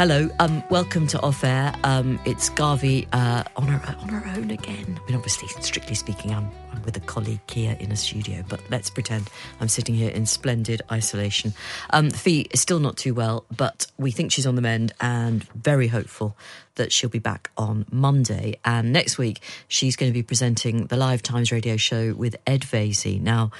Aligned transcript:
Hello, 0.00 0.30
um, 0.38 0.64
welcome 0.70 1.06
to 1.08 1.20
Off 1.20 1.44
Air. 1.44 1.74
Um, 1.84 2.18
it's 2.24 2.48
Garvey 2.48 3.06
uh, 3.12 3.44
on 3.54 3.68
her 3.68 3.96
on 4.00 4.08
her 4.08 4.32
own 4.34 4.50
again. 4.50 4.98
I 4.98 5.06
mean, 5.06 5.14
obviously, 5.14 5.48
strictly 5.62 5.94
speaking, 5.94 6.32
I'm, 6.34 6.50
I'm 6.72 6.82
with 6.84 6.96
a 6.96 7.00
colleague 7.00 7.42
here 7.50 7.76
in 7.78 7.92
a 7.92 7.96
studio, 7.96 8.42
but 8.48 8.62
let's 8.70 8.88
pretend 8.88 9.28
I'm 9.60 9.68
sitting 9.68 9.94
here 9.94 10.08
in 10.08 10.24
splendid 10.24 10.80
isolation. 10.90 11.52
Um, 11.90 12.08
Fi 12.08 12.46
is 12.50 12.62
still 12.62 12.80
not 12.80 12.96
too 12.96 13.12
well, 13.12 13.44
but 13.54 13.88
we 13.98 14.10
think 14.10 14.32
she's 14.32 14.46
on 14.46 14.54
the 14.54 14.62
mend 14.62 14.94
and 15.02 15.44
very 15.52 15.88
hopeful 15.88 16.34
that 16.76 16.92
she'll 16.92 17.10
be 17.10 17.18
back 17.18 17.50
on 17.58 17.84
Monday. 17.92 18.58
And 18.64 18.94
next 18.94 19.18
week, 19.18 19.42
she's 19.68 19.96
going 19.96 20.10
to 20.10 20.14
be 20.14 20.22
presenting 20.22 20.86
the 20.86 20.96
live 20.96 21.22
Times 21.22 21.52
radio 21.52 21.76
show 21.76 22.14
with 22.14 22.36
Ed 22.46 22.62
Vaizey. 22.62 23.20
Now, 23.20 23.50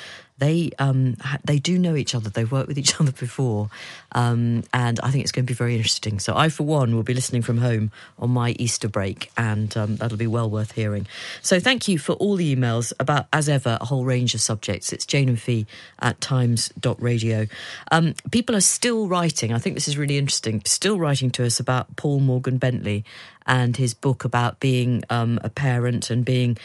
they 0.40 0.70
um, 0.78 1.16
they 1.44 1.58
do 1.58 1.78
know 1.78 1.94
each 1.94 2.14
other. 2.14 2.28
They've 2.30 2.50
worked 2.50 2.68
with 2.68 2.78
each 2.78 3.00
other 3.00 3.12
before, 3.12 3.70
um, 4.12 4.64
and 4.72 4.98
I 5.00 5.10
think 5.10 5.22
it's 5.22 5.32
going 5.32 5.44
to 5.44 5.50
be 5.50 5.54
very 5.54 5.76
interesting. 5.76 6.18
So 6.18 6.36
I, 6.36 6.48
for 6.48 6.64
one, 6.64 6.96
will 6.96 7.02
be 7.02 7.14
listening 7.14 7.42
from 7.42 7.58
home 7.58 7.92
on 8.18 8.30
my 8.30 8.50
Easter 8.58 8.88
break, 8.88 9.30
and 9.36 9.74
um, 9.76 9.96
that'll 9.96 10.18
be 10.18 10.26
well 10.26 10.50
worth 10.50 10.72
hearing. 10.72 11.06
So 11.42 11.60
thank 11.60 11.86
you 11.86 11.98
for 11.98 12.14
all 12.14 12.36
the 12.36 12.56
emails 12.56 12.92
about, 12.98 13.26
as 13.32 13.48
ever, 13.48 13.78
a 13.80 13.84
whole 13.84 14.04
range 14.04 14.34
of 14.34 14.40
subjects. 14.40 14.92
It's 14.92 15.06
Jane 15.06 15.28
and 15.28 15.40
Fi 15.40 15.66
at 16.00 16.20
times.radio. 16.20 17.46
Um, 17.92 18.14
people 18.30 18.56
are 18.56 18.60
still 18.62 19.06
writing. 19.06 19.52
I 19.52 19.58
think 19.58 19.76
this 19.76 19.88
is 19.88 19.98
really 19.98 20.18
interesting. 20.18 20.62
Still 20.64 20.98
writing 20.98 21.30
to 21.32 21.44
us 21.44 21.60
about 21.60 21.94
Paul 21.96 22.20
Morgan 22.20 22.58
Bentley 22.58 23.04
and 23.50 23.76
his 23.76 23.94
book 23.94 24.24
about 24.24 24.60
being 24.60 25.02
um, 25.10 25.40
a 25.42 25.50
parent 25.50 26.08
and 26.08 26.24
being, 26.24 26.56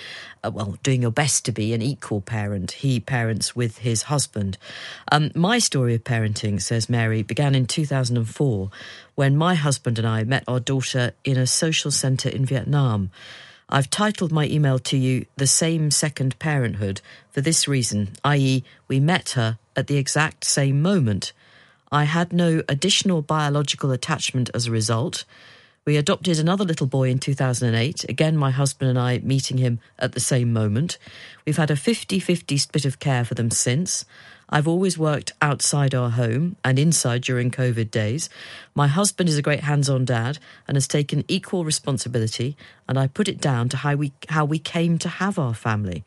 uh, 0.44 0.52
well, 0.52 0.78
doing 0.84 1.02
your 1.02 1.10
best 1.10 1.44
to 1.44 1.52
be 1.52 1.74
an 1.74 1.82
equal 1.82 2.22
parent. 2.22 2.74
He 2.74 3.00
parents 3.00 3.56
with 3.56 3.80
his 3.80 4.04
husband. 4.04 4.60
Um, 5.12 5.32
my 5.34 5.58
story 5.58 5.96
of 5.96 6.04
parenting, 6.04 6.62
says 6.62 6.88
Mary, 6.88 7.24
began 7.24 7.56
in 7.56 7.66
2004 7.66 8.70
when 9.16 9.36
my 9.36 9.56
husband 9.56 9.98
and 9.98 10.08
I 10.08 10.24
met 10.26 10.44
our 10.48 10.60
daughter 10.60 11.14
in 11.24 11.38
a 11.38 11.48
social 11.48 11.90
centre 11.90 12.30
in 12.30 12.46
Vietnam. 12.46 13.10
I've 13.68 13.90
titled 13.90 14.32
my 14.32 14.46
email 14.46 14.78
to 14.78 14.96
you 14.96 15.26
The 15.38 15.48
Same 15.48 15.90
Second 15.90 16.38
Parenthood 16.38 17.02
for 17.32 17.42
this 17.42 17.68
reason, 17.68 18.10
i.e., 18.24 18.64
we 18.88 19.00
met 19.00 19.32
her 19.32 19.58
at 19.76 19.88
the 19.88 19.98
exact 19.98 20.44
same 20.44 20.84
moment. 20.84 21.34
I 21.92 22.04
had 22.04 22.32
no 22.32 22.62
additional 22.70 23.24
biological 23.24 23.90
attachment 23.90 24.52
as 24.54 24.68
a 24.68 24.72
result. 24.72 25.26
We 25.86 25.98
adopted 25.98 26.40
another 26.40 26.66
little 26.66 26.88
boy 26.88 27.12
in 27.12 27.20
2008. 27.20 28.06
Again, 28.10 28.36
my 28.36 28.50
husband 28.50 28.90
and 28.90 28.98
I 28.98 29.20
meeting 29.20 29.60
him 29.60 29.80
at 30.00 30.14
the 30.14 30.20
same 30.20 30.52
moment. 30.52 30.98
We've 31.46 31.58
had 31.58 31.70
a 31.70 31.76
50 31.76 32.18
50 32.20 32.58
split 32.58 32.86
of 32.86 32.98
care 32.98 33.24
for 33.24 33.36
them 33.36 33.52
since. 33.52 34.04
I've 34.50 34.68
always 34.68 34.98
worked 34.98 35.34
outside 35.44 35.94
our 35.94 36.10
home 36.10 36.56
and 36.64 36.80
inside 36.80 37.22
during 37.22 37.52
COVID 37.52 37.92
days. 37.92 38.30
My 38.74 38.88
husband 38.88 39.30
is 39.30 39.38
a 39.38 39.44
great 39.44 39.60
hands 39.60 39.88
on 39.88 40.06
dad 40.06 40.40
and 40.68 40.76
has 40.76 40.88
taken 40.88 41.24
equal 41.28 41.64
responsibility, 41.64 42.58
and 42.90 42.98
I 42.98 43.06
put 43.06 43.28
it 43.28 43.40
down 43.40 43.70
to 43.70 43.78
how 43.78 43.94
we, 43.94 44.12
how 44.30 44.44
we 44.44 44.58
came 44.58 44.98
to 44.98 45.10
have 45.10 45.38
our 45.38 45.54
family. 45.54 46.04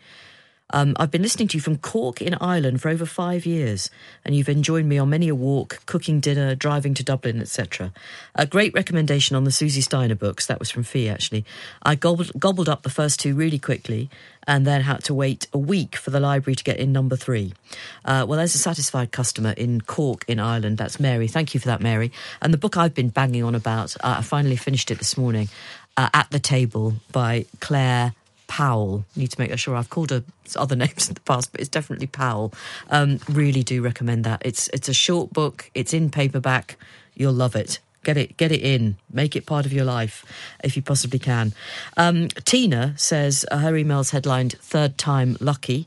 Um, 0.71 0.95
I've 0.99 1.11
been 1.11 1.23
listening 1.23 1.49
to 1.49 1.57
you 1.57 1.61
from 1.63 1.79
Cork 1.79 2.21
in 2.21 2.35
Ireland 2.41 2.83
for 2.83 2.91
over 2.91 3.07
five 3.07 3.47
years, 3.47 3.91
and 4.25 4.37
you've 4.37 4.49
enjoyed 4.51 4.85
me 4.85 4.99
on 4.99 5.09
many 5.09 5.29
a 5.29 5.35
walk, 5.35 5.81
cooking 5.87 6.21
dinner, 6.21 6.55
driving 6.55 6.93
to 6.95 7.03
Dublin, 7.03 7.41
etc. 7.41 7.93
A 8.35 8.47
great 8.47 8.75
recommendation 8.75 9.35
on 9.35 9.45
the 9.45 9.51
Susie 9.51 9.81
Steiner 9.81 10.15
books. 10.15 10.47
That 10.47 10.59
was 10.59 10.71
from 10.71 10.83
Fi, 10.83 11.09
actually. 11.09 11.47
I 11.83 11.95
gobbled, 11.95 12.33
gobbled 12.39 12.69
up 12.69 12.83
the 12.83 12.91
first 12.91 13.19
two 13.19 13.35
really 13.35 13.59
quickly, 13.59 14.11
and 14.47 14.67
then 14.67 14.83
had 14.83 15.05
to 15.05 15.15
wait 15.15 15.47
a 15.55 15.59
week 15.59 15.97
for 15.97 16.11
the 16.11 16.21
library 16.21 16.57
to 16.57 16.65
get 16.65 16.77
in 16.77 16.93
number 16.93 17.17
three. 17.17 17.55
Uh, 18.05 18.27
well, 18.29 18.37
there's 18.37 18.55
a 18.55 18.59
satisfied 18.59 19.11
customer 19.11 19.53
in 19.53 19.81
Cork 19.81 20.25
in 20.29 20.39
Ireland. 20.39 20.77
That's 20.77 21.01
Mary. 21.01 21.29
Thank 21.29 21.55
you 21.55 21.61
for 21.61 21.69
that, 21.69 21.81
Mary. 21.81 22.13
And 22.43 22.53
the 22.53 22.59
book 22.59 22.77
I've 22.77 22.95
been 22.95 23.09
banging 23.09 23.43
on 23.43 23.55
about, 23.55 23.97
uh, 23.97 24.17
I 24.19 24.23
finally 24.23 24.57
finished 24.57 24.91
it 24.91 24.99
this 24.99 25.17
morning. 25.17 25.49
Uh, 25.97 26.09
at 26.15 26.31
the 26.31 26.39
Table 26.39 26.95
by 27.11 27.45
Claire 27.59 28.15
Powell. 28.49 29.05
Need 29.15 29.31
to 29.31 29.41
make 29.41 29.57
sure 29.57 29.77
I've 29.77 29.91
called 29.91 30.11
her 30.11 30.25
other 30.57 30.75
names 30.85 31.09
in 31.09 31.15
the 31.15 31.21
past, 31.21 31.53
but 31.53 31.61
it's 31.61 31.71
definitely 31.71 32.09
Powell. 32.09 32.53
Um, 32.91 33.21
really 33.29 33.63
do 33.63 33.81
recommend 33.81 34.25
that. 34.25 34.43
It's 34.45 34.67
it's 34.69 34.89
a 34.89 34.95
short 34.95 35.33
book. 35.33 35.71
It's 35.75 35.95
in 35.95 36.11
paperback. 36.11 36.77
You'll 37.15 37.33
love 37.33 37.55
it. 37.55 37.79
Get 38.05 38.17
it, 38.17 38.37
get 38.37 38.53
it 38.53 38.63
in. 38.63 38.97
Make 39.13 39.37
it 39.37 39.45
part 39.45 39.67
of 39.67 39.73
your 39.73 39.85
life 39.85 40.25
if 40.65 40.77
you 40.77 40.83
possibly 40.83 41.19
can. 41.19 41.53
Um, 41.97 42.29
Tina 42.29 42.95
says 42.97 43.45
uh, 43.51 43.59
her 43.59 43.77
email's 43.77 44.11
headlined 44.11 44.55
"Third 44.61 44.99
Time 44.99 45.37
Lucky." 45.41 45.87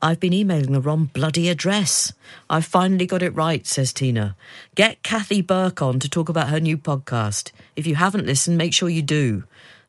I've 0.00 0.20
been 0.20 0.32
emailing 0.32 0.72
the 0.72 0.80
wrong 0.80 1.10
bloody 1.12 1.48
address. 1.48 2.12
I've 2.48 2.64
finally 2.64 3.04
got 3.04 3.22
it 3.22 3.34
right, 3.34 3.66
says 3.66 3.92
Tina. 3.92 4.36
Get 4.76 5.02
Kathy 5.02 5.42
Burke 5.42 5.82
on 5.82 5.98
to 5.98 6.08
talk 6.08 6.28
about 6.28 6.50
her 6.50 6.60
new 6.60 6.78
podcast. 6.78 7.50
If 7.74 7.84
you 7.84 7.96
haven't 7.96 8.26
listened, 8.26 8.56
make 8.56 8.72
sure 8.72 8.88
you 8.88 9.02
do. 9.02 9.42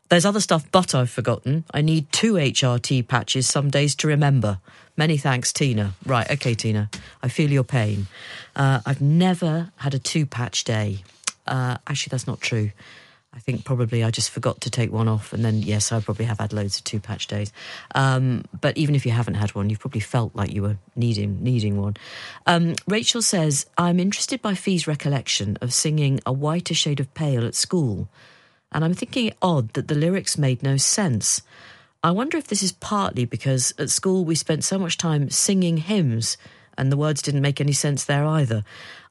There's 0.10 0.26
other 0.26 0.40
stuff, 0.40 0.66
but 0.72 0.96
I've 0.96 1.10
forgotten. 1.10 1.66
I 1.72 1.82
need 1.82 2.12
two 2.12 2.34
HRT 2.34 3.08
patches 3.08 3.46
some 3.46 3.70
days 3.70 3.94
to 3.96 4.08
remember. 4.08 4.60
Many 4.98 5.18
thanks, 5.18 5.54
Tina. 5.54 5.94
Right, 6.04 6.30
okay, 6.32 6.56
Tina. 6.56 6.90
I 7.22 7.28
feel 7.28 7.52
your 7.52 7.64
pain. 7.64 8.08
Uh, 8.56 8.82
I've 8.88 9.02
never 9.02 9.72
had 9.78 9.94
a 9.94 10.00
two 10.00 10.26
patch 10.26 10.64
day. 10.64 11.04
Uh, 11.46 11.78
actually, 11.88 12.10
that's 12.10 12.26
not 12.26 12.42
true. 12.42 12.72
I 13.32 13.38
think 13.38 13.64
probably 13.64 14.04
I 14.04 14.10
just 14.10 14.32
forgot 14.32 14.62
to 14.62 14.72
take 14.72 14.92
one 14.92 15.08
off, 15.08 15.32
and 15.32 15.46
then 15.46 15.62
yes, 15.62 15.92
I 15.92 16.00
probably 16.00 16.26
have 16.26 16.40
had 16.40 16.52
loads 16.52 16.80
of 16.80 16.84
two 16.84 17.00
patch 17.00 17.28
days. 17.28 17.54
Um, 17.94 18.46
but 18.60 18.76
even 18.78 18.96
if 18.96 19.06
you 19.06 19.12
haven't 19.12 19.36
had 19.36 19.54
one, 19.54 19.70
you've 19.70 19.80
probably 19.80 20.02
felt 20.02 20.36
like 20.36 20.52
you 20.52 20.64
were 20.64 20.78
needing 20.96 21.44
needing 21.44 21.80
one. 21.80 21.96
Um, 22.48 22.74
Rachel 22.88 23.22
says, 23.22 23.68
"I'm 23.78 24.00
interested 24.00 24.42
by 24.42 24.56
Fi's 24.56 24.88
recollection 24.88 25.58
of 25.62 25.72
singing 25.72 26.20
a 26.26 26.34
whiter 26.34 26.74
shade 26.74 27.00
of 27.00 27.14
pale 27.14 27.46
at 27.46 27.54
school." 27.54 28.10
And 28.72 28.84
I'm 28.84 28.94
thinking 28.94 29.28
it 29.28 29.38
odd 29.42 29.74
that 29.74 29.88
the 29.88 29.96
lyrics 29.96 30.38
made 30.38 30.64
no 30.64 30.78
sense. 30.78 31.42
I 32.04 32.12
wonder 32.12 32.38
if 32.38 32.48
this 32.48 32.64
is 32.64 32.72
partly 32.72 33.26
because 33.26 33.74
at 33.78 33.90
school 33.90 34.24
we 34.24 34.36
spent 34.36 34.64
so 34.64 34.80
much 34.80 34.98
time 34.98 35.30
singing 35.30 35.78
hymns 35.78 36.38
and 36.78 36.92
the 36.92 36.98
words 36.98 37.22
didn't 37.22 37.42
make 37.42 37.60
any 37.60 37.74
sense 37.74 38.06
there 38.06 38.26
either. 38.26 38.64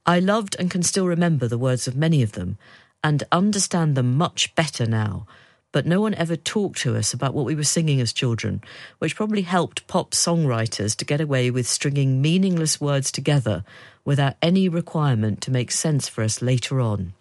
I 0.07 0.21
loved 0.21 0.57
and 0.59 0.71
can 0.71 0.83
still 0.83 1.07
remember 1.07 1.47
the 1.49 1.59
words 1.59 1.87
of 1.87 1.97
many 1.97 2.23
of 2.23 2.33
them 2.33 2.57
and 3.05 3.25
understand 3.31 3.95
them 3.95 4.17
much 4.17 4.55
better 4.55 4.87
now. 4.87 5.27
But 5.79 5.87
no 5.87 6.01
one 6.01 6.15
ever 6.15 6.35
talked 6.35 6.81
to 6.81 6.97
us 6.97 7.15
about 7.15 7.35
what 7.35 7.45
we 7.45 7.55
were 7.55 7.63
singing 7.63 8.01
as 8.01 8.13
children, 8.13 8.63
which 8.99 9.15
probably 9.15 9.43
helped 9.43 9.87
pop 9.87 10.11
songwriters 10.11 10.97
to 10.97 11.05
get 11.05 11.21
away 11.21 11.53
with 11.53 11.69
stringing 11.69 12.21
meaningless 12.21 12.81
words 12.81 13.13
together 13.13 13.63
without 14.05 14.35
any 14.43 14.69
requirement 14.69 15.41
to 15.43 15.53
make 15.53 15.71
sense 15.71 16.09
for 16.09 16.25
us 16.25 16.43
later 16.43 16.81
on. 16.81 17.13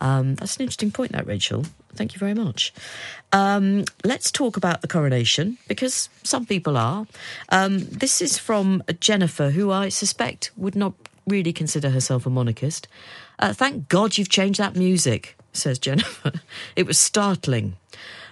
Um, 0.00 0.34
that's 0.34 0.56
an 0.56 0.62
interesting 0.62 0.90
point, 0.90 1.12
that 1.12 1.28
Rachel. 1.28 1.64
Thank 1.94 2.12
you 2.12 2.18
very 2.18 2.34
much. 2.34 2.74
Um, 3.30 3.84
let's 4.02 4.32
talk 4.32 4.56
about 4.56 4.80
the 4.80 4.88
coronation 4.88 5.58
because 5.68 6.08
some 6.24 6.44
people 6.44 6.76
are. 6.76 7.06
Um, 7.50 7.78
this 7.78 8.20
is 8.20 8.36
from 8.36 8.82
Jennifer, 8.98 9.50
who 9.50 9.70
I 9.70 9.90
suspect 9.90 10.50
would 10.56 10.74
not 10.74 10.94
really 11.24 11.52
consider 11.52 11.90
herself 11.90 12.26
a 12.26 12.30
monarchist. 12.30 12.88
Uh, 13.38 13.52
thank 13.52 13.88
God 13.88 14.18
you've 14.18 14.28
changed 14.28 14.58
that 14.58 14.74
music, 14.74 15.36
says 15.52 15.78
Jennifer. 15.78 16.32
it 16.76 16.86
was 16.86 16.98
startling. 16.98 17.76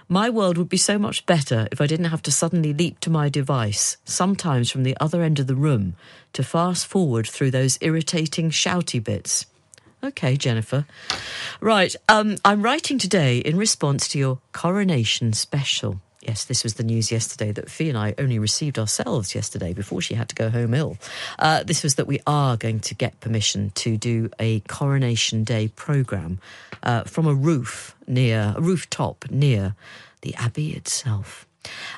My 0.07 0.29
world 0.29 0.57
would 0.57 0.67
be 0.67 0.77
so 0.77 0.99
much 0.99 1.25
better 1.25 1.69
if 1.71 1.79
I 1.79 1.87
didn't 1.87 2.07
have 2.07 2.21
to 2.23 2.31
suddenly 2.31 2.73
leap 2.73 2.99
to 2.99 3.09
my 3.09 3.29
device, 3.29 3.95
sometimes 4.03 4.69
from 4.69 4.83
the 4.83 4.97
other 4.99 5.21
end 5.21 5.39
of 5.39 5.47
the 5.47 5.55
room, 5.55 5.95
to 6.33 6.43
fast 6.43 6.85
forward 6.85 7.25
through 7.27 7.51
those 7.51 7.77
irritating 7.79 8.49
shouty 8.49 9.01
bits. 9.01 9.45
Okay, 10.03 10.35
Jennifer. 10.35 10.85
Right, 11.61 11.95
um, 12.09 12.35
I'm 12.43 12.61
writing 12.61 12.97
today 12.97 13.37
in 13.37 13.55
response 13.55 14.09
to 14.09 14.19
your 14.19 14.39
coronation 14.51 15.31
special. 15.31 16.01
Yes, 16.21 16.45
this 16.45 16.63
was 16.63 16.75
the 16.75 16.83
news 16.83 17.11
yesterday 17.11 17.51
that 17.51 17.69
Fi 17.69 17.89
and 17.89 17.97
I 17.97 18.13
only 18.19 18.37
received 18.37 18.77
ourselves 18.77 19.33
yesterday 19.33 19.73
before 19.73 20.01
she 20.01 20.13
had 20.13 20.29
to 20.29 20.35
go 20.35 20.51
home 20.51 20.75
ill. 20.75 20.97
Uh, 21.39 21.63
this 21.63 21.81
was 21.81 21.95
that 21.95 22.05
we 22.05 22.19
are 22.27 22.57
going 22.57 22.79
to 22.81 22.93
get 22.93 23.19
permission 23.19 23.71
to 23.75 23.97
do 23.97 24.29
a 24.39 24.59
Coronation 24.61 25.43
Day 25.43 25.69
programme 25.69 26.39
uh, 26.83 27.03
from 27.05 27.25
a 27.25 27.33
roof 27.33 27.95
near, 28.07 28.53
a 28.55 28.61
rooftop 28.61 29.25
near 29.31 29.73
the 30.21 30.35
Abbey 30.35 30.73
itself. 30.73 31.47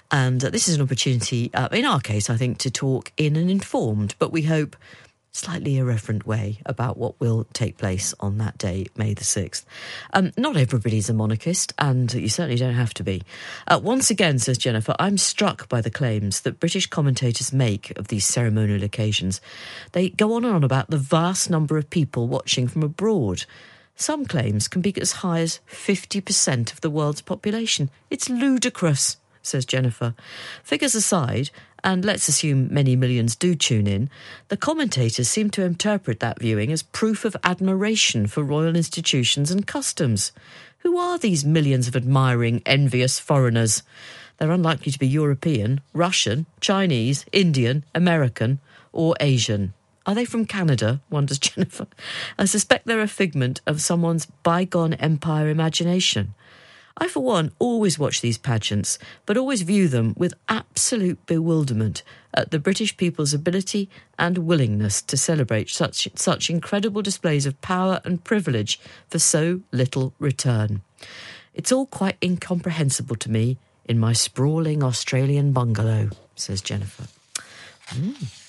And 0.10 0.44
uh, 0.44 0.50
this 0.50 0.68
is 0.70 0.76
an 0.76 0.82
opportunity, 0.82 1.54
uh, 1.54 1.68
in 1.72 1.86
our 1.86 2.00
case, 2.00 2.30
I 2.30 2.38
think, 2.38 2.60
to 2.60 2.72
talk 2.72 3.12
in 3.18 3.36
an 3.36 3.50
informed, 3.50 4.16
but 4.20 4.32
we 4.32 4.44
hope 4.44 4.76
slightly 5.34 5.78
irreverent 5.78 6.28
way 6.28 6.60
about 6.66 6.96
what 6.96 7.20
will 7.20 7.46
take 7.54 7.78
place 7.78 8.14
on 8.20 8.38
that 8.38 8.58
day, 8.58 8.86
May 8.96 9.14
the 9.14 9.24
6th. 9.24 9.66
Um, 10.14 10.32
not 10.38 10.56
everybody's 10.56 11.10
a 11.10 11.14
monarchist, 11.14 11.74
and 11.80 12.14
you 12.14 12.30
certainly 12.30 12.58
don't 12.58 12.76
have 12.76 12.94
to 12.96 13.04
be. 13.04 13.24
Uh, 13.68 13.80
once 13.84 14.12
again, 14.12 14.38
says 14.38 14.60
Jennifer, 14.60 14.96
I'm 15.00 15.18
struck 15.18 15.68
by 15.68 15.82
the 15.82 15.90
claims 15.90 16.42
that 16.42 16.60
British 16.60 16.86
commentators 16.86 17.52
make 17.52 17.98
of 17.98 18.10
these 18.10 18.26
ceremonial 18.26 18.84
occasions. 18.84 19.42
They 19.92 20.10
go 20.10 20.34
on 20.36 20.46
and 20.46 20.54
on 20.54 20.64
about 20.64 20.90
the 20.90 20.98
vast 20.98 21.50
number 21.50 21.78
of 21.78 21.90
people 21.90 22.28
watching 22.28 22.68
from 22.68 22.84
abroad. 22.84 23.46
Some 23.96 24.26
claims 24.26 24.68
can 24.68 24.82
be 24.82 24.96
as 25.02 25.12
high 25.14 25.40
as 25.40 25.60
50% 25.70 26.72
of 26.72 26.82
the 26.82 26.90
world's 26.90 27.22
population. 27.22 27.90
It's 28.10 28.30
ludicrous 28.30 29.18
says 29.44 29.66
Jennifer. 29.66 30.16
Figures 30.64 30.96
aside, 30.96 31.52
and 31.84 32.04
let's 32.04 32.28
assume 32.28 32.74
many 32.74 32.96
millions 32.96 33.36
do 33.36 33.54
tune 33.54 33.86
in, 33.86 34.10
the 34.48 34.58
commentators 34.58 35.28
seem 35.28 35.50
to 35.52 35.64
interpret 35.64 36.20
that 36.22 36.40
viewing 36.40 36.72
as 36.72 36.82
proof 36.82 37.26
of 37.26 37.36
admiration 37.44 38.26
for 38.26 38.42
royal 38.42 38.76
institutions 38.76 39.52
and 39.52 39.68
customs. 39.68 40.32
Who 40.80 40.98
are 40.98 41.18
these 41.18 41.46
millions 41.46 41.88
of 41.88 41.96
admiring, 41.96 42.62
envious 42.66 43.20
foreigners? 43.20 43.84
They're 44.38 44.52
unlikely 44.52 44.92
to 44.92 45.00
be 45.00 45.08
European, 45.08 45.82
Russian, 45.94 46.46
Chinese, 46.60 47.26
Indian, 47.32 47.86
American, 47.94 48.60
or 48.92 49.16
Asian. 49.20 49.74
Are 50.06 50.16
they 50.16 50.26
from 50.26 50.46
Canada? 50.46 51.02
wonders 51.10 51.40
Jennifer. 51.48 51.88
I 52.38 52.46
suspect 52.46 52.86
they're 52.86 53.02
a 53.02 53.08
figment 53.08 53.62
of 53.66 53.82
someone's 53.82 54.26
bygone 54.26 54.94
empire 54.96 55.50
imagination. 55.50 56.34
I, 56.98 57.08
for 57.08 57.24
one, 57.24 57.52
always 57.58 57.98
watch 57.98 58.22
these 58.22 58.38
pageants, 58.38 59.00
but 59.26 59.38
always 59.38 59.64
view 59.64 59.88
them 59.88 60.14
with 60.16 60.36
absolute 60.48 61.26
bewilderment 61.26 62.04
at 62.34 62.52
the 62.52 62.60
British 62.60 62.96
people's 62.98 63.34
ability 63.34 63.90
and 64.18 64.40
willingness 64.40 65.02
to 65.04 65.18
celebrate 65.18 65.70
such, 65.70 66.08
such 66.16 66.50
incredible 66.50 67.02
displays 67.02 67.46
of 67.46 67.60
power 67.62 68.00
and 68.06 68.24
privilege 68.24 68.80
for 69.10 69.20
so 69.20 69.62
little 69.72 70.14
return. 70.20 70.82
It's 71.54 71.72
all 71.72 71.88
quite 71.88 72.18
incomprehensible 72.24 73.16
to 73.18 73.32
me 73.32 73.58
in 73.86 74.00
my 74.00 74.14
sprawling 74.14 74.84
Australian 74.84 75.52
bungalow, 75.52 76.10
says 76.36 76.62
Jennifer. 76.62 77.08
Mm. 77.90 78.43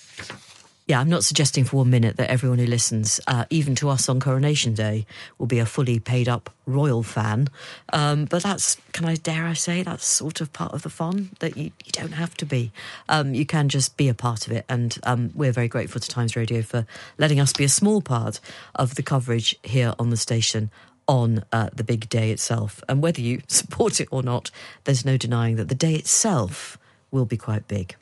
Yeah, 0.86 1.00
I'm 1.00 1.08
not 1.08 1.24
suggesting 1.24 1.64
for 1.64 1.78
one 1.78 1.88
minute 1.88 2.18
that 2.18 2.28
everyone 2.28 2.58
who 2.58 2.66
listens, 2.66 3.18
uh, 3.26 3.46
even 3.48 3.74
to 3.76 3.88
us 3.88 4.06
on 4.06 4.20
Coronation 4.20 4.74
Day, 4.74 5.06
will 5.38 5.46
be 5.46 5.58
a 5.58 5.64
fully 5.64 5.98
paid 5.98 6.28
up 6.28 6.50
royal 6.66 7.02
fan. 7.02 7.48
Um, 7.90 8.26
but 8.26 8.42
that's, 8.42 8.76
can 8.92 9.06
I 9.06 9.14
dare 9.14 9.46
I 9.46 9.54
say, 9.54 9.82
that's 9.82 10.04
sort 10.04 10.42
of 10.42 10.52
part 10.52 10.74
of 10.74 10.82
the 10.82 10.90
fun 10.90 11.30
that 11.40 11.56
you, 11.56 11.70
you 11.86 11.92
don't 11.92 12.12
have 12.12 12.36
to 12.36 12.44
be. 12.44 12.70
Um, 13.08 13.32
you 13.32 13.46
can 13.46 13.70
just 13.70 13.96
be 13.96 14.10
a 14.10 14.14
part 14.14 14.46
of 14.46 14.52
it. 14.52 14.66
And 14.68 14.98
um, 15.04 15.30
we're 15.34 15.52
very 15.52 15.68
grateful 15.68 16.02
to 16.02 16.08
Times 16.08 16.36
Radio 16.36 16.60
for 16.60 16.86
letting 17.16 17.40
us 17.40 17.54
be 17.54 17.64
a 17.64 17.68
small 17.70 18.02
part 18.02 18.38
of 18.74 18.96
the 18.96 19.02
coverage 19.02 19.56
here 19.62 19.94
on 19.98 20.10
the 20.10 20.18
station 20.18 20.70
on 21.08 21.44
uh, 21.50 21.70
the 21.74 21.84
big 21.84 22.10
day 22.10 22.30
itself. 22.30 22.84
And 22.90 23.02
whether 23.02 23.22
you 23.22 23.40
support 23.48 24.02
it 24.02 24.08
or 24.10 24.22
not, 24.22 24.50
there's 24.84 25.06
no 25.06 25.16
denying 25.16 25.56
that 25.56 25.70
the 25.70 25.74
day 25.74 25.94
itself 25.94 26.76
will 27.10 27.24
be 27.24 27.38
quite 27.38 27.68
big 27.68 27.96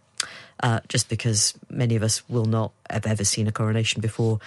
uh, 0.63 0.81
just 0.89 1.09
because 1.09 1.55
many 1.69 1.97
of 1.97 2.03
us 2.03 2.29
will 2.29 2.45
not 2.45 2.73
have 2.89 3.07
ever 3.07 3.25
seen 3.25 3.49
a 3.49 3.53
coronation 3.53 4.01
before. 4.01 4.39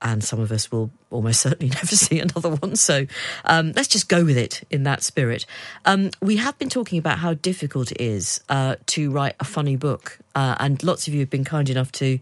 And 0.00 0.22
some 0.22 0.38
of 0.38 0.52
us 0.52 0.70
will 0.70 0.90
almost 1.10 1.40
certainly 1.42 1.70
never 1.74 1.86
see 1.86 2.20
another 2.20 2.50
one. 2.50 2.76
So 2.76 3.06
um, 3.44 3.72
let's 3.74 3.88
just 3.88 4.08
go 4.08 4.24
with 4.24 4.38
it 4.38 4.62
in 4.70 4.84
that 4.84 5.02
spirit. 5.02 5.44
Um, 5.84 6.10
we 6.22 6.36
have 6.36 6.58
been 6.58 6.68
talking 6.68 6.98
about 6.98 7.18
how 7.18 7.34
difficult 7.34 7.90
it 7.92 8.00
is 8.00 8.40
uh, 8.48 8.76
to 8.86 9.10
write 9.10 9.34
a 9.40 9.44
funny 9.44 9.76
book. 9.76 10.18
Uh, 10.34 10.54
and 10.60 10.82
lots 10.82 11.08
of 11.08 11.14
you 11.14 11.20
have 11.20 11.30
been 11.30 11.44
kind 11.44 11.68
enough 11.68 11.90
to 11.92 12.20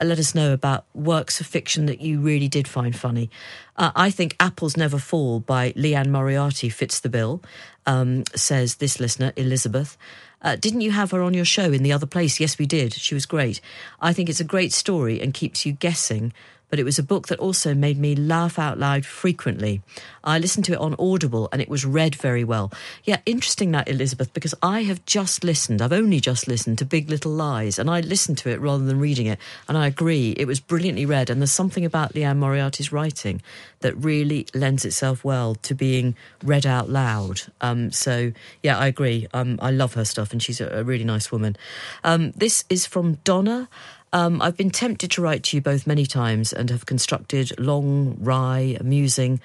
uh, 0.00 0.04
let 0.04 0.18
us 0.18 0.34
know 0.34 0.52
about 0.52 0.84
works 0.94 1.40
of 1.40 1.46
fiction 1.46 1.86
that 1.86 2.00
you 2.00 2.20
really 2.20 2.48
did 2.48 2.66
find 2.66 2.96
funny. 2.96 3.30
Uh, 3.76 3.92
I 3.94 4.10
think 4.10 4.34
Apples 4.40 4.76
Never 4.76 4.98
Fall 4.98 5.38
by 5.38 5.72
Liane 5.76 6.10
Moriarty 6.10 6.68
fits 6.68 6.98
the 7.00 7.08
bill, 7.08 7.40
um, 7.86 8.24
says 8.34 8.76
this 8.76 8.98
listener, 8.98 9.32
Elizabeth. 9.36 9.96
Uh, 10.42 10.56
didn't 10.56 10.80
you 10.80 10.90
have 10.90 11.12
her 11.12 11.22
on 11.22 11.34
your 11.34 11.44
show 11.44 11.72
in 11.72 11.82
the 11.82 11.92
other 11.92 12.06
place? 12.06 12.40
Yes, 12.40 12.58
we 12.58 12.66
did. 12.66 12.92
She 12.92 13.14
was 13.14 13.26
great. 13.26 13.60
I 14.00 14.12
think 14.12 14.28
it's 14.28 14.40
a 14.40 14.44
great 14.44 14.72
story 14.72 15.20
and 15.20 15.32
keeps 15.32 15.64
you 15.64 15.72
guessing 15.72 16.32
but 16.72 16.78
it 16.78 16.84
was 16.84 16.98
a 16.98 17.02
book 17.02 17.28
that 17.28 17.38
also 17.38 17.74
made 17.74 17.98
me 17.98 18.16
laugh 18.16 18.58
out 18.58 18.78
loud 18.78 19.04
frequently. 19.04 19.82
I 20.24 20.38
listened 20.38 20.64
to 20.64 20.72
it 20.72 20.78
on 20.78 20.96
Audible 20.98 21.50
and 21.52 21.60
it 21.60 21.68
was 21.68 21.84
read 21.84 22.14
very 22.14 22.44
well. 22.44 22.72
Yeah, 23.04 23.18
interesting 23.26 23.72
that, 23.72 23.90
Elizabeth, 23.90 24.32
because 24.32 24.54
I 24.62 24.84
have 24.84 25.04
just 25.04 25.44
listened, 25.44 25.82
I've 25.82 25.92
only 25.92 26.18
just 26.18 26.48
listened 26.48 26.78
to 26.78 26.86
Big 26.86 27.10
Little 27.10 27.32
Lies 27.32 27.78
and 27.78 27.90
I 27.90 28.00
listened 28.00 28.38
to 28.38 28.48
it 28.48 28.58
rather 28.58 28.86
than 28.86 28.98
reading 28.98 29.26
it. 29.26 29.38
And 29.68 29.76
I 29.76 29.86
agree, 29.86 30.30
it 30.30 30.46
was 30.46 30.60
brilliantly 30.60 31.04
read. 31.04 31.28
And 31.28 31.42
there's 31.42 31.52
something 31.52 31.84
about 31.84 32.14
Liane 32.14 32.38
Moriarty's 32.38 32.90
writing 32.90 33.42
that 33.80 33.94
really 33.94 34.46
lends 34.54 34.86
itself 34.86 35.22
well 35.22 35.56
to 35.56 35.74
being 35.74 36.16
read 36.42 36.64
out 36.64 36.88
loud. 36.88 37.42
Um, 37.60 37.92
so, 37.92 38.32
yeah, 38.62 38.78
I 38.78 38.86
agree. 38.86 39.26
Um, 39.34 39.58
I 39.60 39.72
love 39.72 39.92
her 39.92 40.06
stuff 40.06 40.32
and 40.32 40.42
she's 40.42 40.62
a, 40.62 40.68
a 40.68 40.84
really 40.84 41.04
nice 41.04 41.30
woman. 41.30 41.54
Um, 42.02 42.30
this 42.30 42.64
is 42.70 42.86
from 42.86 43.18
Donna. 43.24 43.68
Um, 44.12 44.42
I've 44.42 44.56
been 44.56 44.70
tempted 44.70 45.10
to 45.12 45.22
write 45.22 45.42
to 45.44 45.56
you 45.56 45.62
both 45.62 45.86
many 45.86 46.04
times 46.04 46.52
and 46.52 46.68
have 46.68 46.84
constructed 46.84 47.58
long, 47.58 48.18
wry, 48.20 48.76
amusing, 48.78 49.40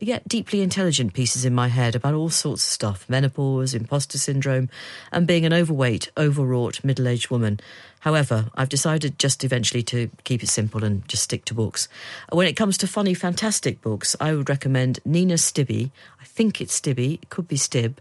yet 0.00 0.26
deeply 0.26 0.60
intelligent 0.60 1.12
pieces 1.14 1.44
in 1.44 1.54
my 1.54 1.68
head 1.68 1.94
about 1.94 2.14
all 2.14 2.28
sorts 2.28 2.64
of 2.64 2.72
stuff 2.72 3.08
menopause, 3.08 3.74
imposter 3.74 4.18
syndrome, 4.18 4.68
and 5.12 5.26
being 5.26 5.46
an 5.46 5.52
overweight, 5.52 6.10
overwrought, 6.16 6.82
middle 6.82 7.06
aged 7.06 7.30
woman. 7.30 7.60
However, 8.00 8.50
I've 8.56 8.68
decided 8.68 9.20
just 9.20 9.44
eventually 9.44 9.82
to 9.84 10.10
keep 10.24 10.42
it 10.42 10.48
simple 10.48 10.82
and 10.82 11.06
just 11.08 11.22
stick 11.24 11.44
to 11.46 11.54
books. 11.54 11.88
When 12.32 12.48
it 12.48 12.56
comes 12.56 12.76
to 12.78 12.88
funny, 12.88 13.14
fantastic 13.14 13.80
books, 13.82 14.16
I 14.20 14.34
would 14.34 14.48
recommend 14.48 14.98
Nina 15.04 15.34
Stibbe. 15.34 15.90
I 16.20 16.24
think 16.24 16.60
it's 16.60 16.80
Stibbe, 16.80 17.14
it 17.14 17.30
could 17.30 17.46
be 17.46 17.56
Stib. 17.56 17.94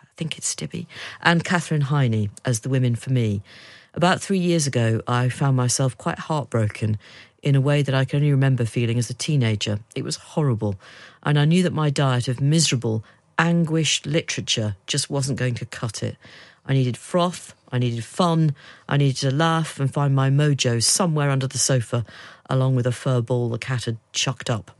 I 0.00 0.06
think 0.16 0.38
it's 0.38 0.54
Stibbe. 0.54 0.86
And 1.20 1.44
Katherine 1.44 1.82
Heiny 1.82 2.30
as 2.44 2.60
The 2.60 2.68
Women 2.68 2.94
for 2.94 3.10
Me. 3.10 3.42
About 3.96 4.20
three 4.20 4.38
years 4.38 4.66
ago, 4.66 5.00
I 5.08 5.30
found 5.30 5.56
myself 5.56 5.96
quite 5.96 6.18
heartbroken 6.18 6.98
in 7.42 7.54
a 7.54 7.62
way 7.62 7.80
that 7.80 7.94
I 7.94 8.04
can 8.04 8.18
only 8.18 8.30
remember 8.30 8.66
feeling 8.66 8.98
as 8.98 9.08
a 9.08 9.14
teenager. 9.14 9.78
It 9.94 10.04
was 10.04 10.16
horrible, 10.16 10.76
and 11.22 11.38
I 11.38 11.46
knew 11.46 11.62
that 11.62 11.72
my 11.72 11.88
diet 11.88 12.28
of 12.28 12.38
miserable, 12.38 13.02
anguished 13.38 14.04
literature 14.04 14.76
just 14.86 15.08
wasn't 15.08 15.38
going 15.38 15.54
to 15.54 15.64
cut 15.64 16.02
it. 16.02 16.16
I 16.66 16.74
needed 16.74 16.98
froth, 16.98 17.54
I 17.72 17.78
needed 17.78 18.04
fun, 18.04 18.54
I 18.86 18.98
needed 18.98 19.16
to 19.18 19.30
laugh 19.30 19.80
and 19.80 19.90
find 19.90 20.14
my 20.14 20.28
mojo 20.28 20.82
somewhere 20.82 21.30
under 21.30 21.46
the 21.46 21.56
sofa, 21.56 22.04
along 22.48 22.76
with 22.76 22.86
a 22.86 22.92
fur 22.92 23.20
ball 23.20 23.48
the 23.48 23.58
cat 23.58 23.84
had 23.84 23.98
chucked 24.12 24.50
up. 24.50 24.70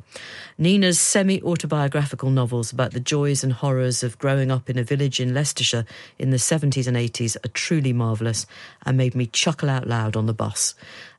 Nina's 0.58 0.98
semi 0.98 1.42
autobiographical 1.42 2.30
novels 2.30 2.72
about 2.72 2.92
the 2.92 3.00
joys 3.00 3.44
and 3.44 3.52
horrors 3.52 4.02
of 4.02 4.18
growing 4.18 4.50
up 4.50 4.70
in 4.70 4.78
a 4.78 4.84
village 4.84 5.20
in 5.20 5.34
Leicestershire 5.34 5.84
in 6.18 6.30
the 6.30 6.36
70s 6.36 6.86
and 6.86 6.96
80s 6.96 7.36
are 7.44 7.48
truly 7.48 7.92
marvellous 7.92 8.46
and 8.84 8.96
made 8.96 9.14
me 9.14 9.26
chuckle 9.26 9.68
out 9.68 9.86
loud 9.86 10.16
on 10.16 10.26
the 10.26 10.32
bus. 10.32 10.74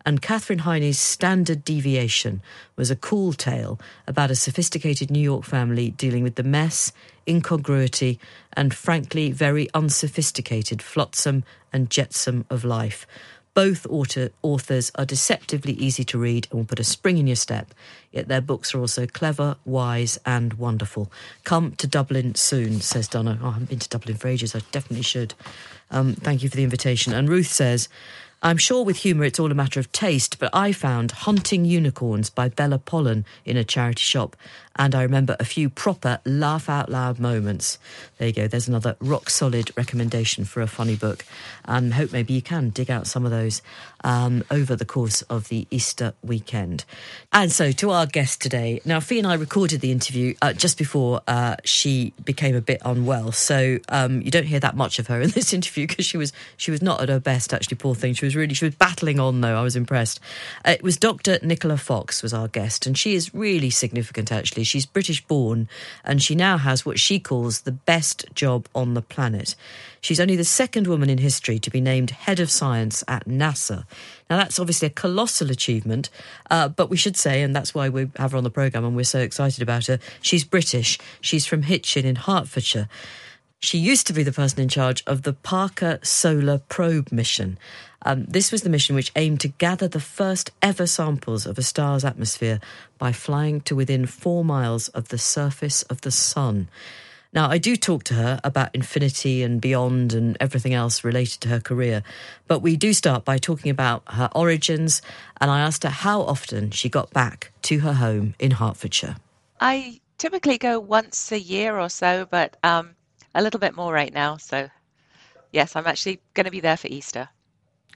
And 0.05 0.21
Katherine 0.21 0.59
Heiny's 0.59 0.99
Standard 0.99 1.63
Deviation 1.65 2.41
was 2.75 2.89
a 2.89 2.95
cool 2.95 3.33
tale 3.33 3.79
about 4.07 4.31
a 4.31 4.35
sophisticated 4.35 5.11
New 5.11 5.19
York 5.19 5.43
family 5.43 5.91
dealing 5.91 6.23
with 6.23 6.35
the 6.35 6.43
mess, 6.43 6.91
incongruity, 7.27 8.19
and 8.53 8.73
frankly 8.73 9.31
very 9.31 9.69
unsophisticated 9.73 10.81
flotsam 10.81 11.43
and 11.73 11.89
jetsam 11.89 12.45
of 12.49 12.63
life. 12.63 13.05
Both 13.57 13.87
author, 13.87 14.29
authors 14.43 14.91
are 14.93 15.05
deceptively 15.05 15.73
easy 15.73 16.03
to 16.03 16.19
read 16.19 16.47
and 16.51 16.59
will 16.59 16.67
put 16.67 16.79
a 16.79 16.83
spring 16.83 17.17
in 17.17 17.25
your 17.25 17.35
step, 17.35 17.73
yet 18.11 18.27
their 18.27 18.39
books 18.39 18.75
are 18.75 18.79
also 18.79 19.07
clever, 19.07 19.55
wise, 19.65 20.19
and 20.27 20.53
wonderful. 20.53 21.11
Come 21.43 21.71
to 21.77 21.87
Dublin 21.87 22.35
soon, 22.35 22.81
says 22.81 23.07
Donna. 23.07 23.39
Oh, 23.41 23.47
I 23.47 23.51
haven't 23.53 23.69
been 23.69 23.79
to 23.79 23.89
Dublin 23.89 24.15
for 24.15 24.27
ages. 24.27 24.53
I 24.53 24.59
definitely 24.71 25.01
should. 25.01 25.33
Um, 25.89 26.13
thank 26.13 26.43
you 26.43 26.49
for 26.49 26.55
the 26.55 26.63
invitation. 26.63 27.13
And 27.13 27.27
Ruth 27.27 27.47
says, 27.47 27.89
I'm 28.43 28.57
sure 28.57 28.85
with 28.85 28.97
humour 28.97 29.23
it's 29.23 29.39
all 29.39 29.51
a 29.51 29.55
matter 29.55 29.79
of 29.79 29.91
taste, 29.91 30.37
but 30.37 30.51
I 30.53 30.71
found 30.71 31.09
Hunting 31.09 31.65
Unicorns 31.65 32.29
by 32.29 32.49
Bella 32.49 32.77
Pollen 32.77 33.25
in 33.43 33.57
a 33.57 33.63
charity 33.63 34.03
shop, 34.03 34.35
and 34.77 34.93
I 34.93 35.03
remember 35.03 35.35
a 35.39 35.45
few 35.45 35.69
proper 35.69 36.19
laugh 36.25 36.69
out 36.69 36.89
loud 36.89 37.19
moments. 37.19 37.79
There 38.17 38.27
you 38.27 38.33
go, 38.33 38.47
there's 38.47 38.67
another 38.67 38.95
rock 38.99 39.29
solid 39.29 39.75
recommendation 39.77 40.45
for 40.45 40.61
a 40.61 40.67
funny 40.67 40.95
book, 40.95 41.25
and 41.65 41.93
hope 41.93 42.11
maybe 42.11 42.33
you 42.33 42.41
can 42.41 42.69
dig 42.69 42.89
out 42.91 43.07
some 43.07 43.25
of 43.25 43.31
those 43.31 43.61
um, 44.03 44.43
over 44.51 44.75
the 44.75 44.85
course 44.85 45.21
of 45.23 45.49
the 45.49 45.67
Easter 45.71 46.13
weekend. 46.21 46.85
And 47.31 47.51
so 47.51 47.71
to 47.71 47.91
our 47.91 48.05
guest 48.05 48.41
today. 48.41 48.81
Now, 48.85 48.99
Fi 48.99 49.17
and 49.17 49.27
I 49.27 49.33
recorded 49.35 49.81
the 49.81 49.91
interview 49.91 50.35
uh, 50.41 50.53
just 50.53 50.77
before 50.77 51.21
uh, 51.27 51.55
she 51.63 52.13
became 52.23 52.55
a 52.55 52.61
bit 52.61 52.81
unwell, 52.83 53.31
so 53.31 53.77
um, 53.89 54.21
you 54.21 54.31
don't 54.31 54.45
hear 54.45 54.59
that 54.59 54.75
much 54.75 54.99
of 54.99 55.07
her 55.07 55.21
in 55.21 55.29
this 55.31 55.53
interview 55.57 55.87
because 55.87 56.05
she 56.05 56.17
was 56.17 56.33
she 56.55 56.71
was 56.71 56.81
not 56.81 57.01
at 57.01 57.09
her 57.09 57.19
best. 57.19 57.53
Actually, 57.53 57.77
poor 57.77 57.95
thing. 57.95 58.13
She 58.13 58.25
was 58.25 58.35
really 58.35 58.53
she 58.53 58.65
was 58.65 58.75
battling 58.75 59.19
on 59.19 59.41
though. 59.41 59.57
I 59.57 59.61
was 59.61 59.75
impressed. 59.75 60.19
Uh, 60.65 60.71
it 60.71 60.83
was 60.83 60.97
Dr. 60.97 61.39
Nicola 61.41 61.77
Fox 61.77 62.23
was 62.23 62.33
our 62.33 62.47
guest, 62.47 62.85
and 62.85 62.97
she 62.97 63.15
is 63.15 63.33
really 63.33 63.69
significant. 63.69 64.31
Actually, 64.31 64.63
she's 64.67 64.85
British 64.85 65.25
born, 65.25 65.67
and 66.03 66.21
she 66.21 66.35
now 66.35 66.57
has 66.57 66.85
what 66.85 66.99
she 66.99 67.19
calls 67.19 67.61
the 67.61 67.71
best 67.71 68.25
job 68.33 68.67
on 68.75 68.93
the 68.93 69.01
planet. 69.01 69.55
She's 70.01 70.19
only 70.19 70.35
the 70.35 70.43
second 70.43 70.87
woman 70.87 71.09
in 71.09 71.17
history 71.17 71.59
to 71.59 71.69
be 71.69 71.81
named 71.81 72.11
head 72.11 72.39
of 72.39 72.51
science 72.51 73.03
at 73.07 73.25
NASA. 73.25 73.85
Now, 74.29 74.37
that's 74.37 74.59
obviously 74.59 74.87
a 74.87 74.91
colossal 74.91 75.51
achievement, 75.51 76.09
uh, 76.51 76.67
but 76.69 76.89
we 76.89 76.97
should 76.97 77.17
say, 77.17 77.41
and 77.41 77.55
that's 77.55 77.73
why 77.73 77.89
we 77.89 78.09
have 78.17 78.31
her 78.31 78.37
on 78.37 78.43
the 78.43 78.49
programme 78.49 78.85
and 78.85 78.95
we're 78.95 79.03
so 79.03 79.19
excited 79.19 79.61
about 79.61 79.87
her, 79.87 79.99
she's 80.21 80.43
British. 80.43 80.99
She's 81.21 81.45
from 81.45 81.63
Hitchin 81.63 82.05
in 82.05 82.15
Hertfordshire. 82.15 82.89
She 83.59 83.79
used 83.79 84.05
to 84.07 84.13
be 84.13 84.23
the 84.23 84.31
person 84.31 84.59
in 84.59 84.69
charge 84.69 85.03
of 85.07 85.23
the 85.23 85.33
Parker 85.33 85.99
Solar 86.03 86.59
Probe 86.59 87.11
mission. 87.11 87.57
Um, 88.03 88.25
this 88.25 88.51
was 88.51 88.61
the 88.61 88.69
mission 88.69 88.95
which 88.95 89.11
aimed 89.15 89.39
to 89.41 89.47
gather 89.47 89.87
the 89.87 89.99
first 89.99 90.51
ever 90.61 90.85
samples 90.85 91.45
of 91.45 91.57
a 91.57 91.63
star's 91.63 92.05
atmosphere 92.05 92.59
by 92.99 93.11
flying 93.11 93.61
to 93.61 93.75
within 93.75 94.05
four 94.05 94.45
miles 94.45 94.89
of 94.89 95.09
the 95.09 95.17
surface 95.17 95.81
of 95.83 96.01
the 96.01 96.11
sun. 96.11 96.67
Now, 97.33 97.49
I 97.49 97.57
do 97.57 97.75
talk 97.75 98.03
to 98.05 98.13
her 98.13 98.39
about 98.43 98.73
infinity 98.73 99.43
and 99.43 99.59
beyond 99.59 100.13
and 100.13 100.37
everything 100.39 100.73
else 100.73 101.03
related 101.03 101.41
to 101.41 101.49
her 101.49 101.59
career, 101.59 102.03
but 102.47 102.59
we 102.59 102.77
do 102.77 102.93
start 102.93 103.25
by 103.25 103.37
talking 103.37 103.69
about 103.69 104.03
her 104.07 104.29
origins, 104.33 105.01
and 105.41 105.51
I 105.51 105.59
asked 105.59 105.83
her 105.83 105.89
how 105.89 106.21
often 106.21 106.71
she 106.71 106.89
got 106.89 107.11
back 107.11 107.51
to 107.63 107.79
her 107.79 107.93
home 107.93 108.35
in 108.39 108.51
Hertfordshire. 108.51 109.17
I 109.59 109.99
typically 110.17 110.57
go 110.57 110.79
once 110.79 111.31
a 111.31 111.39
year 111.39 111.77
or 111.77 111.89
so, 111.89 112.27
but 112.29 112.55
um, 112.63 112.95
a 113.35 113.41
little 113.41 113.59
bit 113.59 113.75
more 113.75 113.93
right 113.93 114.13
now. 114.13 114.37
So, 114.37 114.69
yes, 115.51 115.75
I'm 115.75 115.87
actually 115.87 116.19
going 116.33 116.45
to 116.45 116.51
be 116.51 116.59
there 116.59 116.77
for 116.77 116.87
Easter. 116.87 117.29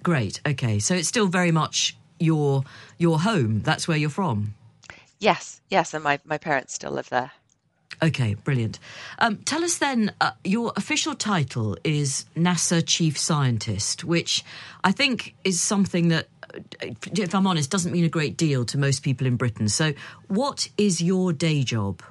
Great. 0.04 0.42
Okay, 0.48 0.80
so 0.80 0.96
it's 0.96 1.08
still 1.08 1.28
very 1.28 1.52
much 1.52 1.96
your 2.20 2.64
your 2.98 3.20
home. 3.20 3.62
That's 3.62 3.88
where 3.88 3.98
you're 3.98 4.10
from. 4.10 4.56
Yes, 5.20 5.62
yes, 5.70 5.94
and 5.94 6.04
my 6.04 6.20
my 6.26 6.38
parents 6.38 6.74
still 6.74 6.92
live 6.92 7.10
there. 7.10 7.32
Okay, 8.04 8.34
brilliant. 8.34 8.80
Um, 9.20 9.38
tell 9.38 9.64
us 9.64 9.78
then, 9.78 10.12
uh, 10.22 10.32
your 10.44 10.74
official 10.76 11.14
title 11.14 11.78
is 11.84 12.26
NASA 12.36 12.84
Chief 12.86 13.18
Scientist, 13.18 14.04
which 14.04 14.44
I 14.84 14.92
think 14.92 15.36
is 15.44 15.62
something 15.62 16.08
that, 16.08 16.28
uh, 16.56 16.88
if 17.16 17.36
I'm 17.36 17.46
honest, 17.46 17.70
doesn't 17.70 17.92
mean 17.92 18.04
a 18.04 18.10
great 18.10 18.38
deal 18.38 18.66
to 18.66 18.78
most 18.78 19.04
people 19.04 19.28
in 19.28 19.36
Britain. 19.36 19.70
So, 19.70 19.94
what 20.28 20.68
is 20.78 21.00
your 21.02 21.32
day 21.32 21.62
job? 21.64 22.02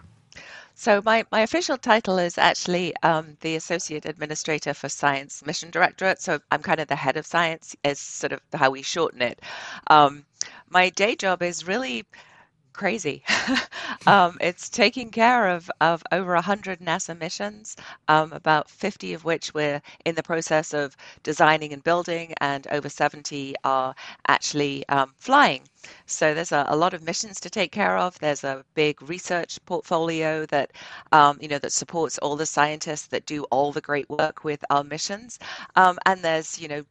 So 0.81 1.03
my, 1.05 1.27
my 1.31 1.43
official 1.43 1.77
title 1.77 2.17
is 2.17 2.39
actually 2.39 2.95
um, 3.03 3.37
the 3.43 3.55
Associate 3.57 4.07
Administrator 4.07 4.73
for 4.73 4.89
Science 4.89 5.45
Mission 5.45 5.71
Directorate. 5.71 6.23
So 6.23 6.39
I'm 6.51 6.63
kind 6.63 6.81
of 6.81 6.89
the 6.89 6.97
head 6.97 7.19
of 7.19 7.27
science, 7.27 7.77
is 7.85 7.99
sort 7.99 8.33
of 8.33 8.41
how 8.55 8.71
we 8.71 8.81
shorten 8.81 9.21
it. 9.21 9.43
Um, 9.89 10.25
my 10.71 10.89
day 10.89 11.17
job 11.17 11.43
is 11.43 11.67
really 11.67 12.07
crazy. 12.73 13.23
um, 14.07 14.39
it's 14.41 14.69
taking 14.69 15.11
care 15.11 15.49
of, 15.49 15.71
of 15.81 16.03
over 16.12 16.35
100 16.35 16.81
NASA 16.81 17.19
missions, 17.19 17.77
um, 18.09 18.33
about 18.33 18.69
50 18.69 19.15
of 19.15 19.25
which 19.25 19.55
we're 19.55 19.83
in 20.05 20.15
the 20.15 20.23
process 20.23 20.73
of 20.75 20.97
designing 21.23 21.73
and 21.73 21.85
building, 21.85 22.35
and 22.41 22.67
over 22.71 22.89
70 22.89 23.55
are 23.65 23.95
actually 24.29 24.89
um, 24.89 25.12
flying. 25.19 25.62
So 26.07 26.35
there's 26.35 26.53
a, 26.53 26.67
a, 26.69 26.77
lot 26.77 26.95
of 26.95 27.03
missions 27.03 27.41
to 27.41 27.50
take 27.50 27.73
care 27.73 27.97
of. 27.97 28.19
There's 28.19 28.45
a 28.45 28.65
big 28.75 29.00
research 29.03 29.59
portfolio 29.65 30.45
that 30.47 30.73
um, 31.12 31.39
you 31.41 31.49
know 31.49 31.59
that 31.59 31.73
supports 31.73 32.19
all 32.19 32.37
the 32.37 32.47
scientists 32.47 33.07
that 33.09 33.25
do 33.27 33.45
all 33.45 33.73
the 33.73 33.81
great 33.81 34.09
work 34.11 34.45
with 34.45 34.62
our 34.71 34.85
missions, 34.85 35.39
um, 35.77 35.99
and 36.05 36.23
there's 36.23 36.61
you 36.61 36.69
know 36.69 36.85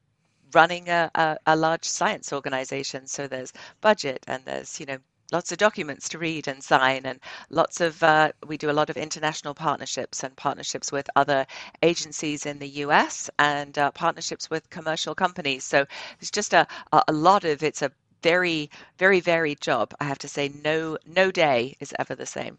running 0.53 0.89
a, 0.89 1.11
a, 1.15 1.37
a, 1.47 1.55
large 1.55 1.83
science 1.85 2.33
organization. 2.33 3.07
So 3.07 3.27
there's 3.27 3.53
budget 3.81 4.23
and 4.27 4.43
there's, 4.45 4.79
you 4.79 4.85
know, 4.85 4.97
lots 5.31 5.51
of 5.51 5.57
documents 5.57 6.09
to 6.09 6.17
read 6.17 6.47
and 6.47 6.63
sign 6.63 7.05
and 7.05 7.19
lots 7.49 7.81
of 7.81 8.01
uh, 8.03 8.31
we 8.47 8.57
do 8.57 8.69
a 8.69 8.73
lot 8.73 8.89
of 8.89 8.97
international 8.97 9.53
partnerships 9.53 10.23
and 10.23 10.35
partnerships 10.35 10.91
with 10.91 11.09
other 11.15 11.45
agencies 11.83 12.45
in 12.45 12.59
the 12.59 12.67
us 12.69 13.29
and 13.39 13.77
uh, 13.77 13.91
partnerships 13.91 14.49
with 14.49 14.69
commercial 14.69 15.15
companies. 15.15 15.63
So 15.63 15.85
it's 16.19 16.31
just 16.31 16.53
a, 16.53 16.67
a 16.91 17.13
lot 17.13 17.43
of 17.43 17.63
it's 17.63 17.81
a 17.81 17.91
very 18.21 18.69
very 18.97 19.21
varied 19.21 19.61
job 19.61 19.93
i 20.01 20.03
have 20.03 20.19
to 20.19 20.27
say. 20.27 20.51
No 20.63 20.97
no 21.05 21.31
day 21.31 21.75
is 21.79 21.93
ever 21.99 22.15
the 22.15 22.25
same. 22.25 22.57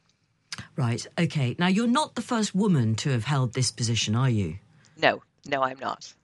Right. 0.76 1.06
Okay. 1.18 1.56
Now 1.58 1.68
you're 1.68 1.86
not 1.86 2.14
the 2.14 2.22
first 2.22 2.54
woman 2.54 2.94
to 2.96 3.10
have 3.10 3.24
held 3.24 3.54
this 3.54 3.70
position 3.70 4.14
are 4.14 4.30
you? 4.30 4.58
No. 4.96 5.22
No 5.46 5.62
i'm 5.62 5.78
not. 5.78 6.14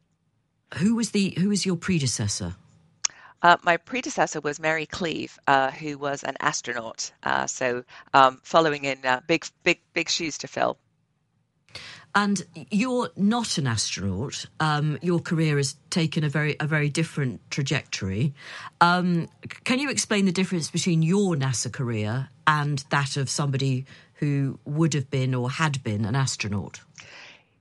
Who 0.79 0.95
was 0.97 1.11
the 1.11 1.35
who 1.39 1.49
was 1.49 1.67
your 1.67 1.77
predecessor 1.77 2.57
uh, 3.43 3.57
my 3.63 3.77
predecessor 3.77 4.41
was 4.41 4.59
Mary 4.59 4.87
Cleave, 4.87 5.39
uh, 5.47 5.71
who 5.71 5.99
was 5.99 6.23
an 6.23 6.37
astronaut. 6.41 7.13
Uh, 7.23 7.47
so, 7.47 7.85
um, 8.15 8.41
following 8.43 8.85
in 8.85 8.99
uh, 9.05 9.21
big, 9.27 9.47
big, 9.63 9.81
big 9.93 10.09
shoes 10.09 10.39
to 10.39 10.49
fill. 10.49 10.79
And 12.15 12.47
you're 12.71 13.11
not 13.15 13.59
an 13.59 13.67
astronaut. 13.67 14.47
Um, 14.59 14.99
your 15.03 15.21
career 15.21 15.59
has 15.59 15.77
taken 15.91 16.25
a 16.25 16.31
very, 16.31 16.57
a 16.59 16.67
very 16.67 16.89
different 16.89 17.43
trajectory. 17.51 18.33
Um, 18.81 19.29
can 19.65 19.79
you 19.81 19.91
explain 19.91 20.25
the 20.25 20.33
difference 20.33 20.71
between 20.71 21.03
your 21.03 21.37
NASA 21.37 21.71
career 21.71 22.31
and 22.47 22.83
that 22.89 23.19
of 23.19 23.29
somebody 23.29 23.85
who 24.15 24.59
would 24.65 24.95
have 24.95 25.11
been 25.11 25.35
or 25.35 25.51
had 25.51 25.85
been 25.85 26.07
an 26.07 26.17
astronaut? 26.17 26.81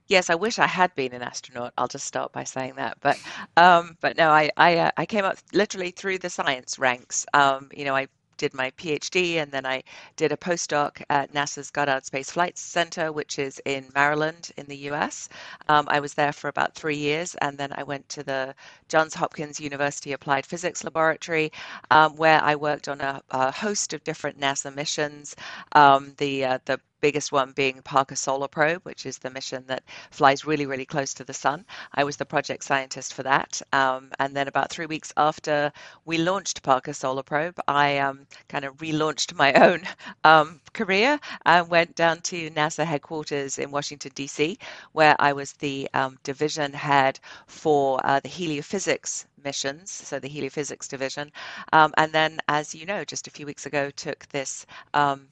Yes, 0.07 0.29
I 0.29 0.35
wish 0.35 0.59
I 0.59 0.67
had 0.67 0.93
been 0.95 1.13
an 1.13 1.23
astronaut. 1.23 1.73
I'll 1.77 1.87
just 1.87 2.05
start 2.05 2.31
by 2.31 2.43
saying 2.43 2.75
that. 2.75 2.97
But 3.01 3.19
um, 3.57 3.97
but 4.01 4.17
no, 4.17 4.29
I 4.29 4.51
I, 4.55 4.77
uh, 4.77 4.91
I 4.97 5.05
came 5.05 5.25
up 5.25 5.37
literally 5.53 5.91
through 5.91 6.19
the 6.19 6.29
science 6.29 6.77
ranks. 6.77 7.25
Um, 7.33 7.69
you 7.75 7.85
know, 7.85 7.95
I 7.95 8.07
did 8.37 8.53
my 8.53 8.71
PhD 8.71 9.35
and 9.35 9.51
then 9.51 9.65
I 9.65 9.83
did 10.15 10.31
a 10.31 10.37
postdoc 10.37 11.01
at 11.09 11.33
NASA's 11.33 11.71
Goddard 11.71 12.05
Space 12.05 12.31
Flight 12.31 12.57
Center, 12.57 13.11
which 13.11 13.39
is 13.39 13.61
in 13.65 13.89
Maryland 13.95 14.51
in 14.57 14.65
the 14.67 14.77
US. 14.89 15.29
Um, 15.69 15.85
I 15.89 15.99
was 15.99 16.13
there 16.13 16.33
for 16.33 16.49
about 16.49 16.75
three 16.75 16.97
years 16.97 17.35
and 17.35 17.57
then 17.57 17.71
I 17.73 17.83
went 17.83 18.07
to 18.09 18.23
the 18.23 18.55
Johns 18.89 19.13
Hopkins 19.13 19.59
University 19.59 20.11
Applied 20.13 20.45
Physics 20.45 20.83
Laboratory, 20.83 21.51
um, 21.91 22.15
where 22.15 22.41
I 22.43 22.55
worked 22.55 22.87
on 22.87 23.01
a, 23.01 23.21
a, 23.31 23.51
host 23.51 23.93
of 23.93 24.03
different 24.03 24.39
NASA 24.39 24.73
missions. 24.73 25.35
Um, 25.71 26.13
the 26.17 26.45
uh, 26.45 26.59
the 26.65 26.79
biggest 27.01 27.31
one 27.31 27.51
being 27.51 27.81
Parker 27.83 28.15
Solar 28.15 28.47
Probe, 28.47 28.83
which 28.83 29.05
is 29.05 29.17
the 29.17 29.29
mission 29.29 29.63
that 29.67 29.83
flies 30.11 30.45
really, 30.45 30.65
really 30.65 30.85
close 30.85 31.13
to 31.15 31.23
the 31.23 31.33
sun. 31.33 31.65
I 31.93 32.03
was 32.03 32.17
the 32.17 32.25
project 32.25 32.63
scientist 32.63 33.13
for 33.13 33.23
that. 33.23 33.61
Um, 33.73 34.11
and 34.19 34.35
then 34.35 34.47
about 34.47 34.69
three 34.69 34.85
weeks 34.85 35.13
after 35.17 35.71
we 36.05 36.17
launched 36.17 36.63
Parker 36.63 36.93
Solar 36.93 37.23
Probe, 37.23 37.59
I 37.67 37.99
um, 37.99 38.27
kind 38.49 38.65
of 38.65 38.77
relaunched 38.77 39.35
my 39.35 39.53
own 39.67 39.83
um, 40.23 40.61
career 40.73 41.19
and 41.45 41.69
went 41.69 41.95
down 41.95 42.21
to 42.21 42.49
NASA 42.51 42.85
headquarters 42.85 43.57
in 43.59 43.71
Washington, 43.71 44.11
D.C., 44.15 44.57
where 44.93 45.15
I 45.19 45.33
was 45.33 45.53
the 45.53 45.89
um, 45.93 46.17
division 46.23 46.73
head 46.73 47.19
for 47.47 47.99
uh, 48.03 48.19
the 48.19 48.29
heliophysics 48.29 49.25
missions, 49.43 49.91
so 49.91 50.19
the 50.19 50.29
heliophysics 50.29 50.89
division. 50.89 51.31
Um, 51.71 51.93
and 51.97 52.11
then, 52.11 52.39
as 52.47 52.75
you 52.75 52.85
know, 52.85 53.03
just 53.05 53.27
a 53.27 53.31
few 53.31 53.45
weeks 53.45 53.65
ago, 53.65 53.91
took 53.91 54.25
this 54.27 54.65
um, 54.93 55.27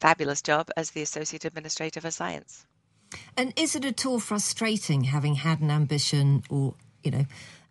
fabulous 0.00 0.42
job 0.42 0.68
as 0.76 0.90
the 0.90 1.02
Associate 1.02 1.44
Administrator 1.44 2.00
for 2.00 2.10
Science. 2.10 2.66
And 3.36 3.52
is 3.56 3.76
it 3.76 3.84
at 3.84 4.04
all 4.06 4.20
frustrating 4.20 5.04
having 5.04 5.36
had 5.36 5.60
an 5.60 5.70
ambition 5.70 6.42
or, 6.48 6.74
you 7.02 7.10
know, 7.10 7.26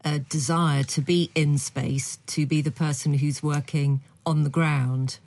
a 0.05 0.19
desire 0.19 0.83
to 0.83 1.01
be 1.01 1.31
in 1.35 1.57
space, 1.57 2.19
to 2.27 2.45
be 2.45 2.61
the 2.61 2.71
person 2.71 3.15
who's 3.15 3.43
working 3.43 4.01
on 4.25 4.43
the 4.43 4.49
ground? 4.49 5.19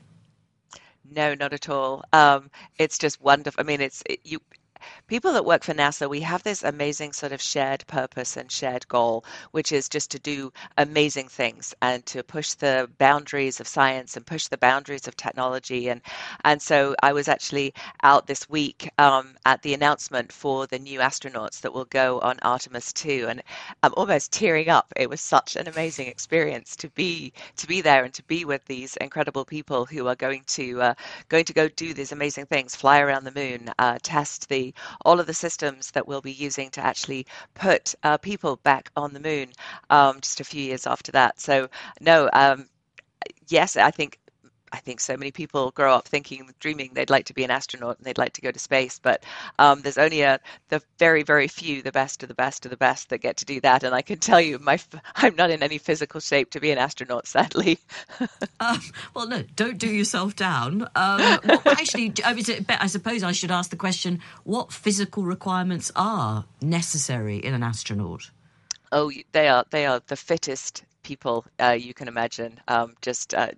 No, 1.11 1.35
not 1.35 1.53
at 1.53 1.69
all. 1.69 2.05
Um, 2.13 2.51
it's 2.79 2.99
just 2.99 3.21
wonderful. 3.21 3.61
I 3.61 3.65
mean, 3.65 3.81
it's 3.81 4.03
it, 4.07 4.21
you 4.25 4.41
people 5.09 5.33
that 5.33 5.45
work 5.45 5.65
for 5.65 5.75
NASA, 5.75 6.09
we 6.09 6.21
have 6.21 6.43
this 6.43 6.63
amazing 6.63 7.13
sort 7.13 7.33
of 7.33 7.41
shared 7.41 7.87
purpose 7.87 8.37
and 8.37 8.51
shared 8.51 8.87
goal, 8.89 9.25
which 9.53 9.73
is 9.73 9.89
just 9.89 10.11
to 10.13 10.19
do 10.19 10.53
amazing 10.79 11.29
things 11.29 11.75
and 11.83 12.05
to 12.07 12.23
push 12.23 12.55
the 12.55 12.89
boundaries 12.99 13.61
of 13.61 13.69
science 13.69 14.17
and 14.17 14.27
push 14.27 14.49
the 14.49 14.59
boundaries 14.59 15.07
of 15.09 15.17
technology. 15.17 15.89
And 15.89 16.01
and 16.45 16.61
so 16.63 16.95
I 17.03 17.13
was 17.13 17.29
actually 17.29 17.75
out 18.03 18.27
this 18.27 18.49
week 18.49 18.91
um, 18.99 19.37
at 19.47 19.63
the 19.63 19.75
announcement 19.75 20.33
for 20.33 20.67
the 20.67 20.79
new 20.79 21.01
astronauts 21.01 21.61
that 21.61 21.73
will 21.73 21.85
go 21.87 22.21
on 22.21 22.39
Artemis 22.43 22.93
2, 22.93 23.27
and 23.29 23.43
I'm 23.83 23.95
almost 23.97 24.33
tearing 24.33 24.69
up. 24.69 24.93
It 24.97 25.11
was 25.11 25.21
such 25.21 25.57
an 25.57 25.69
amazing 25.69 26.09
experience 26.09 26.77
to 26.77 26.89
be 26.91 27.33
to 27.57 27.67
be 27.67 27.81
there 27.81 28.05
and 28.05 28.15
to 28.15 28.23
be 28.25 28.45
with 28.45 28.65
these 28.67 28.97
incredible 28.97 29.45
people 29.45 29.87
who 29.87 30.07
are 30.09 30.17
going 30.17 30.45
to 30.49 30.83
uh, 30.83 30.95
going 31.29 31.45
to 31.45 31.53
go 31.53 31.69
do 31.69 31.95
these 31.95 32.13
amazing 32.13 32.47
things, 32.47 32.77
fly 32.77 33.01
around 33.01 33.25
the 33.25 33.33
moon, 33.33 33.71
uh, 33.79 33.99
test 34.03 34.49
the 34.49 34.73
all 35.05 35.21
of 35.21 35.27
the 35.27 35.35
systems 35.35 35.91
that 35.93 36.07
we'll 36.07 36.21
be 36.23 36.33
using 36.33 36.71
to 36.71 36.81
actually 36.85 37.27
put 37.55 37.95
uh, 38.03 38.19
people 38.19 38.57
back 38.57 38.91
on 38.97 39.13
the 39.13 39.21
moon. 39.21 39.53
Um, 39.91 40.21
just 40.21 40.41
a 40.41 40.45
few 40.45 40.63
years 40.63 40.87
after 40.87 41.13
that, 41.13 41.41
so 41.41 41.69
no. 42.01 42.29
Um, 42.33 42.69
yes, 43.49 43.77
I 43.77 43.91
think 43.91 44.19
I 44.73 44.79
think 44.79 45.01
so 45.01 45.17
many 45.17 45.31
people 45.31 45.71
grow 45.71 45.95
up 45.95 46.09
thinking, 46.09 46.51
dreaming 46.61 46.91
they'd 46.95 47.11
like 47.11 47.27
to 47.27 47.35
be 47.35 47.45
an 47.45 47.51
astronaut 47.51 47.99
and 47.99 48.07
they'd 48.07 48.19
like 48.19 48.33
to 48.35 48.41
go 48.41 48.51
to 48.51 48.59
space, 48.59 48.99
but 48.99 49.23
um, 49.59 49.83
there's 49.83 49.99
only 49.99 50.23
a 50.23 50.41
the 50.69 50.83
very, 50.99 51.23
very 51.23 51.49
few, 51.49 51.83
the 51.83 51.93
best 51.93 52.23
of 52.23 52.29
the 52.29 52.35
best 52.35 52.65
of 52.65 52.71
the 52.71 52.77
best 52.77 53.09
that 53.11 53.19
get 53.19 53.37
to 53.39 53.45
do 53.45 53.61
that. 53.61 53.83
And 53.83 53.95
I 53.95 54.03
can 54.03 54.19
tell 54.19 54.41
you, 54.41 54.59
my 54.59 54.79
I'm 55.17 55.37
not 55.37 55.51
in 55.51 55.63
any 55.63 55.79
physical 55.79 56.21
shape 56.21 56.51
to 56.51 56.61
be 56.61 56.71
an 56.71 56.79
astronaut, 56.79 57.27
sadly. 57.27 57.79
um, 58.61 58.81
well, 59.15 59.29
no, 59.29 59.43
don't 59.55 59.79
do 59.79 59.89
yourself 59.89 60.35
down. 60.37 60.83
Um, 60.95 61.41
well, 61.45 61.63
actually, 61.67 62.13
I 62.25 62.87
suppose 62.87 63.23
I 63.23 63.33
should 63.33 63.51
ask 63.51 63.71
the 63.71 63.77
question: 63.77 64.21
What 64.45 64.73
physical 64.73 65.25
requirements 65.25 65.93
are 65.95 66.45
necessary 66.61 67.39
in 67.39 67.55
an 67.55 67.63
astronaut? 67.63 68.31
Oh, 68.93 69.13
they 69.33 69.49
are 69.49 69.65
they 69.71 69.87
are 69.87 70.01
the 70.07 70.17
fittest 70.17 70.85
people 71.07 71.47
uh, 71.61 71.77
you 71.87 71.95
can 71.95 72.09
imagine. 72.09 72.59
Um, 72.67 72.95
just 73.01 73.33
uh, 73.33 73.53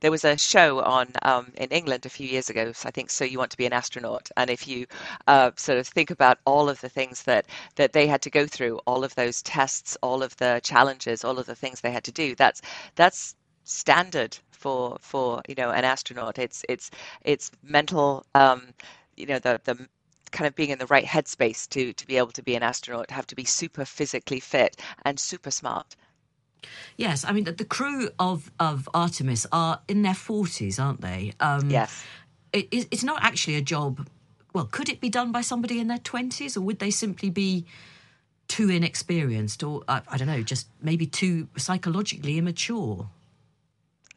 there 0.00 0.12
was 0.12 0.24
a 0.24 0.38
show 0.38 0.80
on 0.82 1.08
um, 1.22 1.52
in 1.56 1.68
England 1.70 2.06
a 2.06 2.08
few 2.08 2.28
years 2.28 2.48
ago. 2.50 2.72
I 2.84 2.92
think 2.92 3.10
so. 3.10 3.24
You 3.24 3.38
want 3.38 3.50
to 3.50 3.56
be 3.56 3.66
an 3.66 3.72
astronaut, 3.72 4.30
and 4.36 4.48
if 4.48 4.68
you 4.68 4.86
uh, 5.26 5.50
sort 5.56 5.78
of 5.78 5.88
think 5.88 6.10
about 6.10 6.38
all 6.46 6.68
of 6.68 6.80
the 6.80 6.88
things 6.88 7.24
that 7.24 7.46
that 7.74 7.92
they 7.92 8.06
had 8.06 8.22
to 8.22 8.30
go 8.30 8.46
through, 8.46 8.78
all 8.86 9.02
of 9.02 9.14
those 9.16 9.42
tests, 9.42 9.96
all 10.02 10.22
of 10.22 10.36
the 10.36 10.60
challenges, 10.62 11.24
all 11.24 11.38
of 11.40 11.46
the 11.46 11.56
things 11.62 11.80
they 11.80 11.90
had 11.90 12.04
to 12.04 12.12
do, 12.12 12.34
that's 12.36 12.62
that's 12.94 13.34
standard 13.64 14.38
for 14.52 14.98
for 15.00 15.42
you 15.48 15.56
know 15.56 15.70
an 15.70 15.84
astronaut. 15.84 16.38
It's 16.38 16.64
it's 16.68 16.90
it's 17.22 17.50
mental. 17.62 18.24
Um, 18.36 18.60
you 19.16 19.26
know 19.26 19.40
the 19.40 19.60
the 19.64 19.88
kind 20.30 20.46
of 20.46 20.54
being 20.54 20.70
in 20.70 20.78
the 20.78 20.86
right 20.86 21.04
headspace 21.04 21.68
to 21.70 21.92
to 21.92 22.06
be 22.06 22.16
able 22.18 22.32
to 22.38 22.42
be 22.42 22.54
an 22.54 22.62
astronaut 22.62 23.10
have 23.10 23.26
to 23.26 23.34
be 23.34 23.44
super 23.44 23.84
physically 23.84 24.40
fit 24.40 24.76
and 25.04 25.18
super 25.18 25.50
smart 25.50 25.96
Yes, 26.96 27.24
I 27.24 27.32
mean 27.32 27.44
the 27.44 27.64
crew 27.64 28.10
of 28.18 28.50
of 28.58 28.88
Artemis 28.94 29.46
are 29.52 29.80
in 29.88 30.02
their 30.02 30.14
forties, 30.14 30.78
aren't 30.78 31.00
they? 31.00 31.32
Um, 31.40 31.70
yes, 31.70 32.04
it, 32.52 32.68
it's 32.72 33.04
not 33.04 33.22
actually 33.22 33.56
a 33.56 33.62
job. 33.62 34.06
Well, 34.54 34.64
could 34.64 34.88
it 34.88 35.00
be 35.00 35.08
done 35.08 35.30
by 35.32 35.42
somebody 35.42 35.78
in 35.78 35.88
their 35.88 35.98
twenties, 35.98 36.56
or 36.56 36.62
would 36.62 36.78
they 36.78 36.90
simply 36.90 37.30
be 37.30 37.66
too 38.48 38.70
inexperienced, 38.70 39.62
or 39.62 39.82
I, 39.88 40.00
I 40.08 40.16
don't 40.16 40.26
know, 40.26 40.42
just 40.42 40.68
maybe 40.82 41.06
too 41.06 41.48
psychologically 41.56 42.38
immature? 42.38 43.08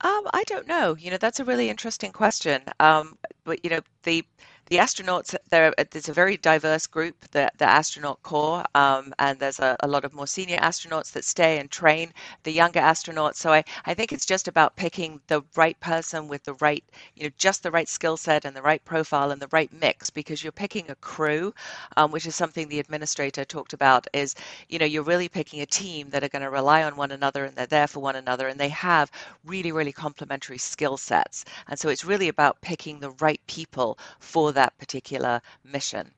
Um, 0.03 0.24
I 0.33 0.43
don't 0.48 0.67
know. 0.67 0.95
You 0.98 1.12
know, 1.12 1.17
that's 1.17 1.39
a 1.39 1.45
really 1.45 1.69
interesting 1.69 2.12
question. 2.12 2.62
Um, 2.79 3.17
but 3.43 3.63
you 3.63 3.69
know, 3.69 3.81
the 4.03 4.25
the 4.72 4.78
astronauts, 4.78 5.36
there, 5.50 5.74
there's 5.92 6.08
a 6.08 6.13
very 6.13 6.38
diverse 6.38 6.88
group, 6.88 7.13
the, 7.32 7.51
the 7.58 7.66
astronaut 7.66 8.24
corps, 8.24 8.63
um, 8.74 9.13
and 9.20 9.38
there's 9.38 9.60
a, 9.60 9.75
a, 9.82 9.88
lot 9.88 10.06
of 10.06 10.13
more 10.13 10.25
senior 10.25 10.56
astronauts 10.60 11.12
that 11.12 11.25
stay 11.25 11.60
and 11.60 11.70
train 11.70 12.10
the 12.44 12.54
younger 12.54 12.80
astronauts. 12.80 13.36
So 13.36 13.51
I, 13.51 13.66
I 13.86 13.94
think 13.94 14.13
it's 14.13 14.25
just 14.25 14.48
about 14.48 14.78
picking 14.78 15.20
the 15.28 15.44
right 15.58 15.78
person 15.82 16.30
with 16.30 16.46
the 16.46 16.54
right, 16.62 16.86
you 17.18 17.25
know, 17.25 17.32
just 17.38 17.63
the 17.63 17.72
right 17.72 17.90
skill 17.90 18.16
set 18.16 18.46
and 18.46 18.56
the 18.56 18.62
right 18.62 18.82
profile 18.86 19.32
and 19.32 19.42
the 19.42 19.50
right 19.51 19.70
mix 19.74 20.10
because 20.10 20.42
you're 20.42 20.54
picking 20.54 20.90
a 20.90 20.96
crew, 20.96 21.54
um, 21.98 22.10
which 22.10 22.25
is 22.25 22.38
something 22.38 22.70
the 22.70 22.80
administrator 22.80 23.44
talked 23.44 23.74
about 23.74 24.08
is, 24.13 24.36
you 24.70 24.80
know, 24.80 24.86
you're 24.86 25.04
really 25.04 25.28
picking 25.28 25.60
a 25.60 25.66
team 25.66 26.10
that 26.12 26.24
are 26.24 26.30
going 26.30 26.44
to 26.44 26.50
rely 26.50 26.84
on 26.84 26.96
one 26.96 27.12
another 27.12 27.44
and 27.44 27.58
they're 27.58 27.66
there 27.66 27.88
for 27.88 28.00
one 28.00 28.16
another 28.16 28.48
and 28.48 28.58
they 28.58 28.70
have 28.70 29.12
really, 29.44 29.74
really 29.74 29.92
complementary 29.92 30.58
skill 30.58 30.96
sets. 30.96 31.44
And 31.68 31.78
so 31.78 31.90
it's 31.90 32.06
really 32.06 32.30
about 32.30 32.62
picking 32.62 33.01
the 33.01 33.12
right 33.20 33.42
people 33.48 34.00
for 34.22 34.54
that 34.54 34.61
that 34.62 34.77
particular 34.77 35.41
mission. 35.63 36.12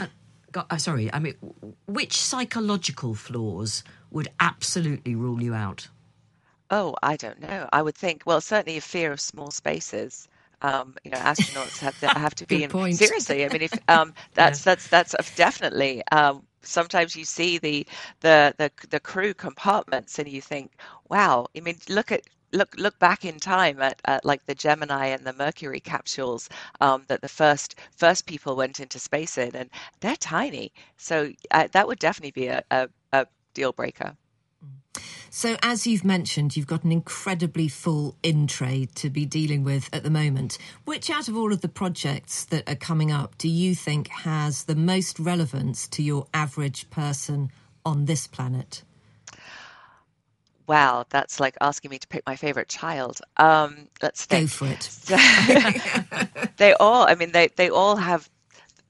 Uh, 0.00 0.06
God, 0.50 0.66
uh, 0.70 0.76
sorry, 0.76 1.12
I 1.12 1.20
mean, 1.20 1.34
which 1.86 2.16
psychological 2.20 3.14
flaws 3.14 3.84
would 4.10 4.28
absolutely 4.40 5.14
rule 5.14 5.40
you 5.40 5.54
out? 5.54 5.86
Oh, 6.70 6.96
I 7.00 7.14
don't 7.16 7.40
know. 7.40 7.68
I 7.72 7.80
would 7.80 7.94
think, 7.94 8.22
well, 8.26 8.40
certainly 8.40 8.76
a 8.78 8.80
fear 8.80 9.12
of 9.12 9.20
small 9.20 9.52
spaces. 9.52 10.28
Um, 10.60 10.96
you 11.04 11.12
know, 11.12 11.18
astronauts 11.18 11.78
have 11.78 11.98
to 12.00 12.08
have 12.08 12.34
to 12.34 12.46
be 12.52 12.64
in, 12.64 12.70
point. 12.70 12.96
seriously. 12.96 13.44
I 13.44 13.48
mean, 13.48 13.62
if 13.62 13.78
um, 13.88 14.12
that's 14.34 14.66
yeah. 14.66 14.74
that's 14.74 14.88
that's 14.88 15.34
definitely. 15.36 16.02
Um, 16.10 16.42
sometimes 16.62 17.14
you 17.14 17.24
see 17.24 17.58
the, 17.58 17.86
the 18.20 18.52
the 18.58 18.70
the 18.90 19.00
crew 19.00 19.32
compartments 19.32 20.18
and 20.18 20.28
you 20.28 20.42
think, 20.42 20.72
wow. 21.08 21.46
I 21.56 21.60
mean, 21.60 21.78
look 21.88 22.10
at 22.10 22.22
look 22.52 22.74
look 22.76 22.98
back 22.98 23.24
in 23.24 23.38
time 23.38 23.80
at, 23.80 24.00
at, 24.04 24.24
like 24.24 24.46
the 24.46 24.54
Gemini 24.54 25.06
and 25.06 25.24
the 25.24 25.32
Mercury 25.32 25.80
capsules 25.80 26.48
um, 26.80 27.04
that 27.08 27.20
the 27.20 27.28
first 27.28 27.74
first 27.96 28.26
people 28.26 28.56
went 28.56 28.80
into 28.80 28.98
space 28.98 29.38
in, 29.38 29.54
and 29.54 29.70
they're 30.00 30.16
tiny. 30.16 30.72
So 30.96 31.32
uh, 31.50 31.68
that 31.72 31.86
would 31.86 31.98
definitely 31.98 32.42
be 32.42 32.48
a, 32.48 32.62
a, 32.70 32.88
a 33.12 33.26
deal 33.54 33.72
breaker. 33.72 34.16
So, 35.30 35.56
as 35.62 35.86
you've 35.86 36.04
mentioned, 36.04 36.56
you've 36.56 36.66
got 36.66 36.84
an 36.84 36.90
incredibly 36.90 37.68
full 37.68 38.16
in 38.22 38.46
trade 38.46 38.94
to 38.96 39.10
be 39.10 39.26
dealing 39.26 39.62
with 39.62 39.88
at 39.92 40.02
the 40.02 40.10
moment. 40.10 40.56
Which 40.84 41.10
out 41.10 41.28
of 41.28 41.36
all 41.36 41.52
of 41.52 41.60
the 41.60 41.68
projects 41.68 42.44
that 42.46 42.68
are 42.68 42.74
coming 42.74 43.12
up 43.12 43.36
do 43.36 43.48
you 43.48 43.74
think 43.74 44.08
has 44.08 44.64
the 44.64 44.74
most 44.74 45.18
relevance 45.18 45.86
to 45.88 46.02
your 46.02 46.26
average 46.32 46.88
person 46.90 47.50
on 47.84 48.06
this 48.06 48.26
planet? 48.26 48.82
Wow, 50.68 51.04
that's 51.08 51.40
like 51.40 51.56
asking 51.60 51.90
me 51.90 51.98
to 51.98 52.06
pick 52.08 52.24
my 52.26 52.36
favorite 52.36 52.68
child. 52.68 53.20
Um, 53.38 53.88
let's 54.02 54.26
think. 54.26 54.50
Go 54.50 54.66
for 54.66 54.66
it. 54.68 54.90
they 56.58 56.74
all, 56.74 57.08
I 57.08 57.14
mean, 57.14 57.32
they, 57.32 57.48
they 57.56 57.70
all 57.70 57.96
have 57.96 58.28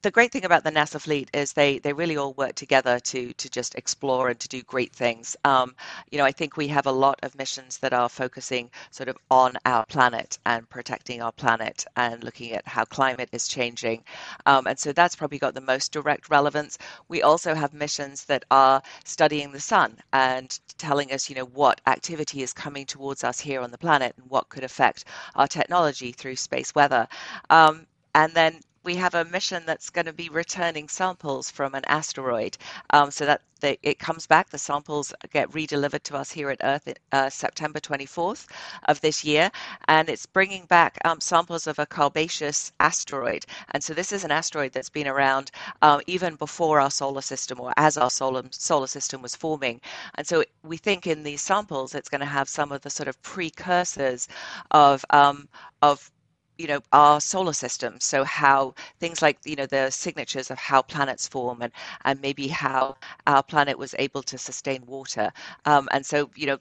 the 0.03 0.11
great 0.11 0.33
thing 0.33 0.45
about 0.45 0.65
the 0.65 0.71
NASA 0.71 1.01
fleet 1.01 1.29
is 1.35 1.53
they 1.53 1.79
they 1.81 1.93
really 1.93 2.17
all 2.17 2.33
work 2.35 2.55
together 2.55 3.01
to 3.01 3.33
to 3.35 3.51
just 3.51 3.75
explore 3.75 4.29
and 4.29 4.39
to 4.41 4.49
do 4.49 4.63
great 4.63 4.93
things. 4.93 5.37
Um, 5.45 5.75
you 6.11 6.19
know, 6.19 6.25
I 6.25 6.33
think 6.33 6.57
we 6.57 6.69
have 6.69 6.87
a 6.87 6.93
lot 6.93 7.19
of 7.23 7.37
missions 7.37 7.79
that 7.79 7.93
are 7.93 8.09
focusing 8.09 8.71
sort 8.91 9.09
of 9.09 9.19
on 9.31 9.57
our 9.67 9.85
planet 9.87 10.39
and 10.47 10.69
protecting 10.71 11.23
our 11.23 11.33
planet 11.33 11.85
and 11.97 12.23
looking 12.25 12.53
at 12.53 12.67
how 12.67 12.85
climate 12.85 13.29
is 13.33 13.49
changing, 13.49 14.05
um, 14.47 14.67
and 14.67 14.79
so 14.79 14.93
that's 14.93 15.17
probably 15.17 15.39
got 15.39 15.55
the 15.55 15.61
most 15.61 15.93
direct 15.93 16.31
relevance. 16.31 16.79
We 17.09 17.23
also 17.23 17.55
have 17.55 17.73
missions 17.75 18.25
that 18.27 18.45
are 18.51 18.83
studying 19.05 19.53
the 19.53 19.61
sun 19.61 19.97
and 20.13 20.59
telling 20.79 21.13
us, 21.13 21.29
you 21.29 21.37
know, 21.37 21.47
what 21.47 21.81
activity 21.87 22.43
is 22.43 22.53
coming 22.53 22.87
towards 22.87 23.25
us 23.25 23.41
here 23.41 23.61
on 23.61 23.71
the 23.71 23.79
planet 23.79 24.15
and 24.17 24.31
what 24.31 24.49
could 24.49 24.65
affect 24.65 25.05
our 25.35 25.49
technology 25.49 26.13
through 26.13 26.37
space 26.37 26.75
weather. 26.75 27.09
Um, 27.51 27.87
and 28.15 28.33
then 28.35 28.61
we 28.89 28.97
have 28.97 29.15
a 29.15 29.27
mission 29.27 29.63
that's 29.67 29.91
going 29.91 30.07
to 30.07 30.15
be 30.15 30.31
returning 30.31 30.89
samples 30.89 31.51
from 31.51 31.75
an 31.75 31.85
asteroid. 31.89 32.57
Um, 32.89 33.11
so 33.11 33.27
that 33.27 33.43
they, 33.61 33.77
it 33.83 33.99
comes 33.99 34.27
back, 34.27 34.49
the 34.49 34.57
samples 34.57 35.13
get 35.31 35.51
redelivered 35.51 36.05
to 36.05 36.17
us 36.17 36.31
here 36.33 36.49
at 36.49 36.63
Earth 36.65 36.89
uh, 37.13 37.29
September 37.29 37.81
24th 37.81 38.47
of 38.85 38.99
this 39.03 39.27
year, 39.27 39.51
and 39.89 40.09
it's 40.09 40.25
bringing 40.25 40.65
back 40.65 40.97
um, 41.05 41.21
samples 41.21 41.67
of 41.67 41.79
a 41.79 41.85
carbonaceous 41.85 42.73
asteroid. 42.81 43.45
And 43.73 43.85
so 43.85 43.93
this 43.93 44.11
is 44.11 44.25
an 44.25 44.31
asteroid 44.31 44.73
that's 44.73 44.89
been 44.89 45.07
around 45.07 45.51
um, 45.83 46.01
even 46.07 46.37
before 46.37 46.81
our 46.81 46.91
solar 46.91 47.21
system 47.21 47.61
or 47.61 47.75
as 47.77 47.99
our 47.99 48.11
solar, 48.11 48.45
solar 48.53 48.87
system 48.87 49.21
was 49.21 49.37
forming. 49.37 49.83
And 50.15 50.27
so 50.27 50.45
we 50.63 50.79
think 50.79 51.07
in 51.07 51.25
these 51.25 51.43
samples 51.43 51.95
it's 51.95 52.09
going 52.09 52.21
to 52.21 52.27
have 52.39 52.49
some 52.49 52.73
of 52.73 52.81
the 52.81 52.91
sort 52.91 53.09
of 53.09 53.21
precursors 53.21 54.29
of 54.71 55.05
um, 55.11 55.47
of 55.83 56.11
you 56.59 56.67
know 56.67 56.81
our 56.93 57.21
solar 57.21 57.53
system. 57.53 57.99
So 58.01 58.25
how 58.25 58.75
things 59.01 59.23
like 59.23 59.39
you 59.45 59.57
know 59.57 59.67
the 59.67 59.91
signatures 59.91 60.51
of 60.51 60.59
how 60.59 60.83
planets 60.83 61.27
form 61.27 61.63
and 61.63 61.73
and 62.05 62.21
maybe 62.21 62.49
how 62.49 62.97
our 63.27 63.43
planet 63.43 63.79
was 63.79 63.95
able 63.99 64.23
to 64.25 64.37
sustain 64.37 64.85
water. 64.87 65.33
Um, 65.65 65.89
and 65.93 66.05
so 66.05 66.31
you 66.35 66.47
know 66.47 66.59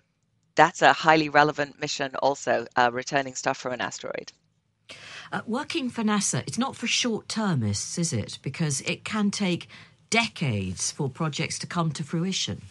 that's 0.56 0.82
a 0.82 0.94
highly 0.94 1.30
relevant 1.30 1.80
mission 1.80 2.16
also 2.16 2.66
uh, 2.76 2.90
returning 2.92 3.36
stuff 3.36 3.58
from 3.58 3.74
an 3.74 3.82
asteroid. 3.82 4.32
Uh, 5.32 5.42
working 5.46 5.90
for 5.90 6.04
nasa 6.04 6.42
it's 6.48 6.58
not 6.58 6.76
for 6.76 6.88
short 6.88 7.28
termists 7.28 7.98
is 7.98 8.14
it? 8.14 8.40
Because 8.42 8.82
it 8.82 9.04
can 9.04 9.32
take 9.32 9.68
decades 10.10 10.92
for 10.92 11.10
projects 11.10 11.60
to 11.60 11.68
come 11.68 11.92
to 11.92 12.04
fruition 12.04 12.62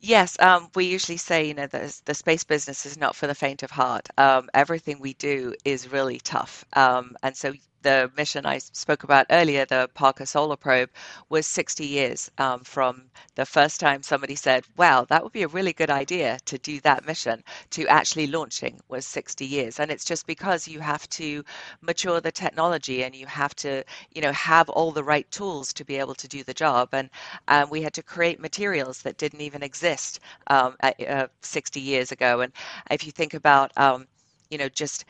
Yes, 0.00 0.38
um, 0.40 0.70
we 0.76 0.84
usually 0.86 1.16
say, 1.18 1.46
you 1.48 1.54
know, 1.54 1.66
the, 1.68 1.98
the 2.04 2.14
space 2.14 2.44
business 2.44 2.86
is 2.86 2.98
not 2.98 3.16
for 3.16 3.26
the 3.26 3.34
faint 3.34 3.62
of 3.64 3.70
heart. 3.72 4.08
Um, 4.18 4.48
everything 4.54 5.00
we 5.00 5.14
do 5.14 5.54
is 5.64 5.90
really 5.92 6.20
tough. 6.20 6.64
Um, 6.74 7.16
and 7.22 7.36
so 7.36 7.54
the 7.86 8.10
mission 8.16 8.44
I 8.44 8.58
spoke 8.58 9.04
about 9.04 9.26
earlier, 9.30 9.64
the 9.64 9.88
Parker 9.94 10.26
Solar 10.26 10.56
Probe, 10.56 10.90
was 11.28 11.46
60 11.46 11.86
years 11.86 12.28
um, 12.36 12.64
from 12.64 13.04
the 13.36 13.46
first 13.46 13.78
time 13.78 14.02
somebody 14.02 14.34
said, 14.34 14.64
wow, 14.76 15.06
that 15.08 15.22
would 15.22 15.32
be 15.32 15.44
a 15.44 15.48
really 15.48 15.72
good 15.72 15.88
idea 15.88 16.38
to 16.46 16.58
do 16.58 16.80
that 16.80 17.06
mission, 17.06 17.44
to 17.70 17.86
actually 17.86 18.26
launching 18.26 18.80
was 18.88 19.06
60 19.06 19.46
years. 19.46 19.78
And 19.78 19.92
it's 19.92 20.04
just 20.04 20.26
because 20.26 20.66
you 20.66 20.80
have 20.80 21.08
to 21.10 21.44
mature 21.80 22.20
the 22.20 22.32
technology 22.32 23.04
and 23.04 23.14
you 23.14 23.26
have 23.26 23.54
to, 23.56 23.84
you 24.12 24.20
know, 24.20 24.32
have 24.32 24.68
all 24.70 24.90
the 24.90 25.04
right 25.04 25.30
tools 25.30 25.72
to 25.74 25.84
be 25.84 25.94
able 25.94 26.16
to 26.16 26.26
do 26.26 26.42
the 26.42 26.54
job. 26.54 26.88
And 26.92 27.08
um, 27.46 27.70
we 27.70 27.82
had 27.82 27.94
to 27.94 28.02
create 28.02 28.40
materials 28.40 29.00
that 29.02 29.16
didn't 29.16 29.42
even 29.42 29.62
exist 29.62 30.18
um, 30.48 30.74
uh, 30.82 31.28
60 31.40 31.80
years 31.80 32.10
ago. 32.10 32.40
And 32.40 32.52
if 32.90 33.06
you 33.06 33.12
think 33.12 33.34
about, 33.34 33.70
um, 33.78 34.08
you 34.50 34.58
know, 34.58 34.68
just 34.68 35.04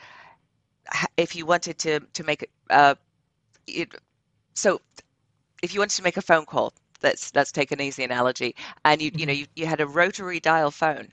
if 1.17 1.35
you 1.35 1.45
wanted 1.45 1.77
to 1.79 1.99
to 1.99 2.23
make 2.23 2.49
uh, 2.69 2.95
it, 3.67 3.93
so 4.53 4.81
if 5.63 5.73
you 5.73 5.79
wanted 5.79 5.95
to 5.95 6.03
make 6.03 6.17
a 6.17 6.21
phone 6.21 6.45
call, 6.45 6.73
let's 7.03 7.33
let's 7.35 7.51
take 7.51 7.71
an 7.71 7.81
easy 7.81 8.03
analogy, 8.03 8.55
and 8.85 9.01
you 9.01 9.11
mm-hmm. 9.11 9.19
you 9.19 9.25
know 9.25 9.33
mm-hmm. 9.33 9.41
you, 9.41 9.47
you 9.55 9.65
had 9.65 9.81
a 9.81 9.87
rotary 9.87 10.39
dial 10.39 10.71
phone, 10.71 11.07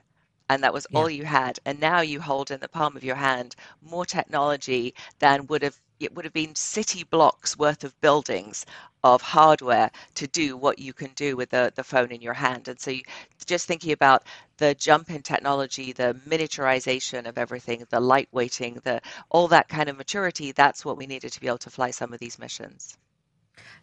and 0.49 0.63
that 0.63 0.73
was 0.73 0.87
yeah. 0.89 0.99
all 0.99 1.09
you 1.09 1.25
had, 1.25 1.59
and 1.65 1.79
now 1.79 2.01
you 2.01 2.19
hold 2.19 2.51
in 2.51 2.59
the 2.59 2.69
palm 2.69 2.95
of 2.95 3.03
your 3.03 3.15
hand 3.15 3.55
more 3.81 4.05
technology 4.05 4.93
than 5.19 5.47
would 5.47 5.63
have 5.63 5.79
it 5.99 6.13
would 6.15 6.25
have 6.25 6.33
been 6.33 6.55
city 6.55 7.03
blocks 7.03 7.57
worth 7.57 7.83
of 7.83 7.99
buildings 8.01 8.65
of 9.03 9.21
hardware 9.21 9.91
to 10.15 10.27
do 10.27 10.57
what 10.57 10.79
you 10.79 10.91
can 10.91 11.11
do 11.15 11.35
with 11.35 11.49
the, 11.51 11.71
the 11.75 11.83
phone 11.83 12.11
in 12.11 12.21
your 12.21 12.33
hand. 12.33 12.67
And 12.67 12.79
so 12.79 12.91
you, 12.91 13.01
just 13.45 13.67
thinking 13.67 13.91
about 13.91 14.23
the 14.57 14.73
jump 14.73 15.11
in 15.11 15.21
technology, 15.21 15.93
the 15.93 16.19
miniaturization 16.27 17.27
of 17.27 17.37
everything, 17.37 17.85
the 17.89 17.99
lightweighting, 17.99 18.81
the 18.83 19.01
all 19.29 19.47
that 19.49 19.67
kind 19.67 19.89
of 19.89 19.97
maturity, 19.97 20.51
that's 20.51 20.83
what 20.83 20.97
we 20.97 21.05
needed 21.05 21.31
to 21.33 21.39
be 21.39 21.47
able 21.47 21.59
to 21.59 21.69
fly 21.69 21.91
some 21.91 22.13
of 22.13 22.19
these 22.19 22.39
missions. 22.39 22.97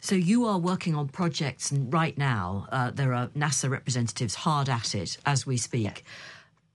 So 0.01 0.15
you 0.15 0.45
are 0.45 0.59
working 0.59 0.95
on 0.95 1.07
projects 1.07 1.71
and 1.71 1.91
right 1.91 2.17
now. 2.17 2.67
Uh, 2.71 2.91
there 2.91 3.13
are 3.13 3.27
NASA 3.29 3.69
representatives 3.69 4.35
hard 4.35 4.67
at 4.67 4.93
it 4.93 5.17
as 5.25 5.47
we 5.47 5.57
speak. 5.57 5.83
Yeah 5.83 6.11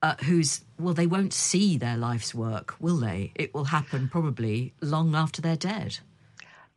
uh, 0.03 0.15
who's 0.25 0.63
well 0.79 0.95
they 0.95 1.07
won't 1.07 1.33
see 1.33 1.77
their 1.77 1.97
life's 1.97 2.35
work 2.35 2.75
will 2.81 2.97
they? 2.99 3.33
It 3.35 3.55
will 3.55 3.65
happen 3.65 4.09
probably 4.09 4.75
long 4.81 5.15
after 5.15 5.43
they're 5.43 5.57
dead. 5.57 5.99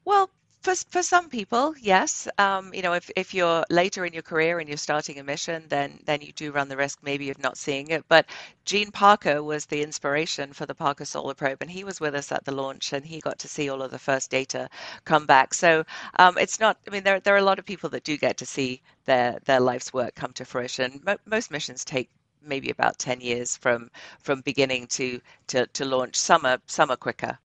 Well 0.05 0.29
for, 0.62 0.75
for 0.75 1.03
some 1.03 1.29
people 1.29 1.73
yes. 1.79 2.27
Um, 2.38 2.73
you 2.73 2.81
know 2.81 2.93
if, 2.93 3.10
if 3.15 3.34
you're 3.34 3.63
later 3.69 4.05
in 4.05 4.13
your 4.13 4.23
career 4.23 4.60
and 4.60 4.67
you're 4.67 4.77
starting 4.77 5.19
a 5.19 5.23
mission 5.23 5.65
then 5.69 5.99
then 6.05 6.21
you 6.21 6.31
do 6.34 6.51
run 6.51 6.69
the 6.69 6.77
risk 6.77 6.99
maybe 7.03 7.29
of 7.29 7.39
not 7.39 7.57
seeing 7.57 7.89
it. 7.89 8.05
But 8.07 8.25
gene 8.65 8.91
parker 8.91 9.43
was 9.43 9.65
the 9.67 9.84
inspiration 9.84 10.53
for 10.53 10.65
the 10.65 10.75
parker 10.75 11.05
solar 11.05 11.36
probe 11.36 11.62
and 11.62 11.69
he 11.69 11.84
was 11.84 11.99
with 11.99 12.15
us 12.15 12.31
at 12.31 12.45
the 12.45 12.53
launch 12.53 12.93
and 12.93 13.05
he 13.05 13.19
got 13.19 13.39
to 13.39 13.47
see 13.47 13.69
all 13.69 13.81
of 13.84 13.91
the 13.91 13.99
first 13.99 14.31
data 14.31 14.67
come 15.05 15.25
back. 15.27 15.53
So 15.53 15.84
um, 16.17 16.38
it's 16.39 16.60
not 16.60 16.77
i 16.88 16.91
mean 16.91 17.03
there, 17.03 17.19
there 17.19 17.36
are 17.36 17.38
a 17.38 17.43
lot 17.43 17.60
of 17.60 17.65
people 17.65 17.89
that 17.91 18.03
do 18.03 18.17
get 18.17 18.38
to 18.38 18.45
see 18.47 18.81
their 19.05 19.38
their 19.45 19.60
life's 19.60 19.93
work 19.93 20.15
come 20.15 20.34
to 20.34 20.45
fruition. 20.45 21.01
Mo- 21.05 21.17
most 21.25 21.51
missions 21.51 21.86
take 21.86 22.10
maybe 22.45 22.69
about 22.69 22.97
10 22.99 23.21
years 23.21 23.58
from 23.58 23.89
from 24.19 24.41
beginning 24.41 24.88
to 24.88 25.19
to, 25.47 25.67
to 25.67 25.86
launch 25.86 26.15
some 26.15 26.45
are 26.45 26.60
quicker. 26.97 27.38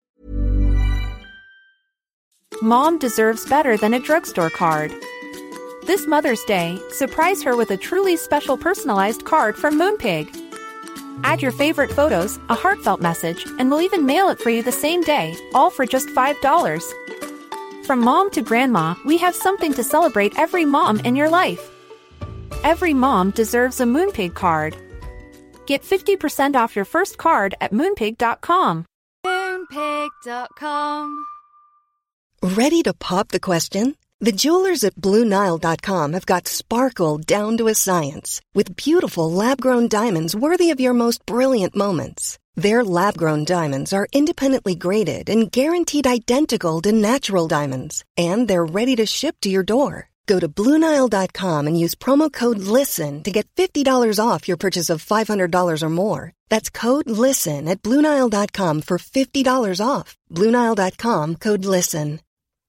Mom 2.62 2.97
deserves 2.97 3.45
better 3.49 3.75
than 3.75 3.93
a 3.93 3.99
drugstore 3.99 4.49
card. 4.49 4.91
This 5.86 6.08
mother's 6.08 6.43
day 6.45 6.79
surprise 6.91 7.43
her 7.43 7.55
with 7.55 7.69
a 7.71 7.77
truly 7.77 8.15
special 8.15 8.58
personalized 8.58 9.25
card 9.25 9.55
from 9.55 9.77
moonpig. 9.77 10.27
Add 11.23 11.41
your 11.41 11.51
favorite 11.51 11.91
photos 11.91 12.39
a 12.49 12.55
heartfelt 12.55 13.01
message 13.01 13.45
and 13.60 13.69
we'll 13.69 13.81
even 13.81 14.05
mail 14.05 14.29
it 14.29 14.39
for 14.39 14.49
you 14.49 14.63
the 14.63 14.71
same 14.71 15.01
day 15.01 15.36
all 15.53 15.69
for 15.69 15.86
just 15.86 16.10
$5 16.10 16.81
from 17.86 17.99
mom 17.99 18.31
to 18.31 18.41
grandma 18.41 18.95
we 19.05 19.17
have 19.17 19.36
something 19.36 19.71
to 19.73 19.84
celebrate 19.84 20.39
every 20.39 20.65
mom 20.65 20.99
in 21.01 21.15
your 21.15 21.29
life. 21.29 21.69
Every 22.63 22.95
mom 22.95 23.29
deserves 23.29 23.79
a 23.79 23.84
Moonpig 23.84 24.34
card. 24.34 24.75
Get 25.67 25.84
50% 25.84 26.56
off 26.56 26.75
your 26.75 26.86
first 26.86 27.17
card 27.17 27.56
at 27.62 27.71
moonpig.com. 27.71 28.86
Moonpig.com. 29.25 31.25
Ready 32.41 32.82
to 32.84 32.93
pop 32.93 33.30
the 33.30 33.39
question? 33.39 33.95
The 34.21 34.32
jewelers 34.32 34.84
at 34.84 34.95
Bluenile.com 34.95 36.13
have 36.13 36.25
got 36.25 36.47
sparkle 36.47 37.17
down 37.17 37.58
to 37.58 37.67
a 37.67 37.75
science 37.75 38.41
with 38.54 38.75
beautiful 38.75 39.32
lab 39.32 39.60
grown 39.60 39.88
diamonds 39.88 40.36
worthy 40.36 40.71
of 40.71 40.80
your 40.80 40.93
most 40.93 41.25
brilliant 41.25 41.75
moments. 41.75 42.38
Their 42.56 42.84
lab 42.84 43.17
grown 43.17 43.43
diamonds 43.43 43.91
are 43.91 44.08
independently 44.13 44.75
graded 44.75 45.30
and 45.30 45.51
guaranteed 45.51 46.08
identical 46.08 46.82
to 46.82 46.91
natural 46.91 47.47
diamonds, 47.47 48.06
and 48.15 48.47
they're 48.47 48.65
ready 48.65 48.95
to 48.95 49.06
ship 49.06 49.36
to 49.41 49.49
your 49.49 49.63
door. 49.63 50.10
Go 50.25 50.39
to 50.39 50.47
Bluenile.com 50.47 51.67
and 51.67 51.79
use 51.79 51.95
promo 51.95 52.31
code 52.31 52.59
LISTEN 52.59 53.23
to 53.23 53.31
get 53.31 53.47
$50 53.55 54.19
off 54.19 54.47
your 54.47 54.57
purchase 54.57 54.89
of 54.89 55.05
$500 55.05 55.83
or 55.83 55.89
more. 55.89 56.33
That's 56.49 56.69
code 56.69 57.09
LISTEN 57.09 57.67
at 57.67 57.81
Bluenile.com 57.83 58.81
for 58.81 58.97
$50 58.97 59.85
off. 59.85 60.17
Bluenile.com 60.31 61.35
code 61.35 61.65
LISTEN. 61.65 62.21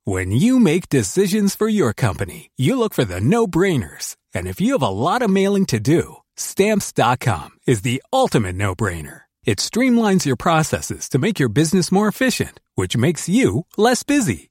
When 0.05 0.31
you 0.31 0.61
make 0.61 0.89
decisions 0.89 1.57
for 1.57 1.69
your 1.69 1.93
company, 1.93 2.51
you 2.57 2.79
look 2.79 2.95
for 2.95 3.05
the 3.05 3.21
no 3.21 3.49
brainers. 3.49 4.17
And 4.33 4.47
if 4.47 4.61
you 4.61 4.73
have 4.75 4.83
a 4.83 4.89
lot 4.89 5.21
of 5.23 5.31
mailing 5.31 5.67
to 5.67 5.81
do, 5.81 6.17
Stamps.com 6.37 7.51
is 7.67 7.83
the 7.83 8.03
ultimate 8.13 8.55
no 8.57 8.75
brainer. 8.75 9.23
It 9.45 9.59
streamlines 9.59 10.27
your 10.27 10.37
processes 10.37 11.09
to 11.09 11.19
make 11.19 11.39
your 11.39 11.49
business 11.49 11.91
more 11.91 12.09
efficient, 12.09 12.61
which 12.75 12.97
makes 12.97 13.29
you 13.29 13.67
less 13.77 14.03
busy. 14.03 14.51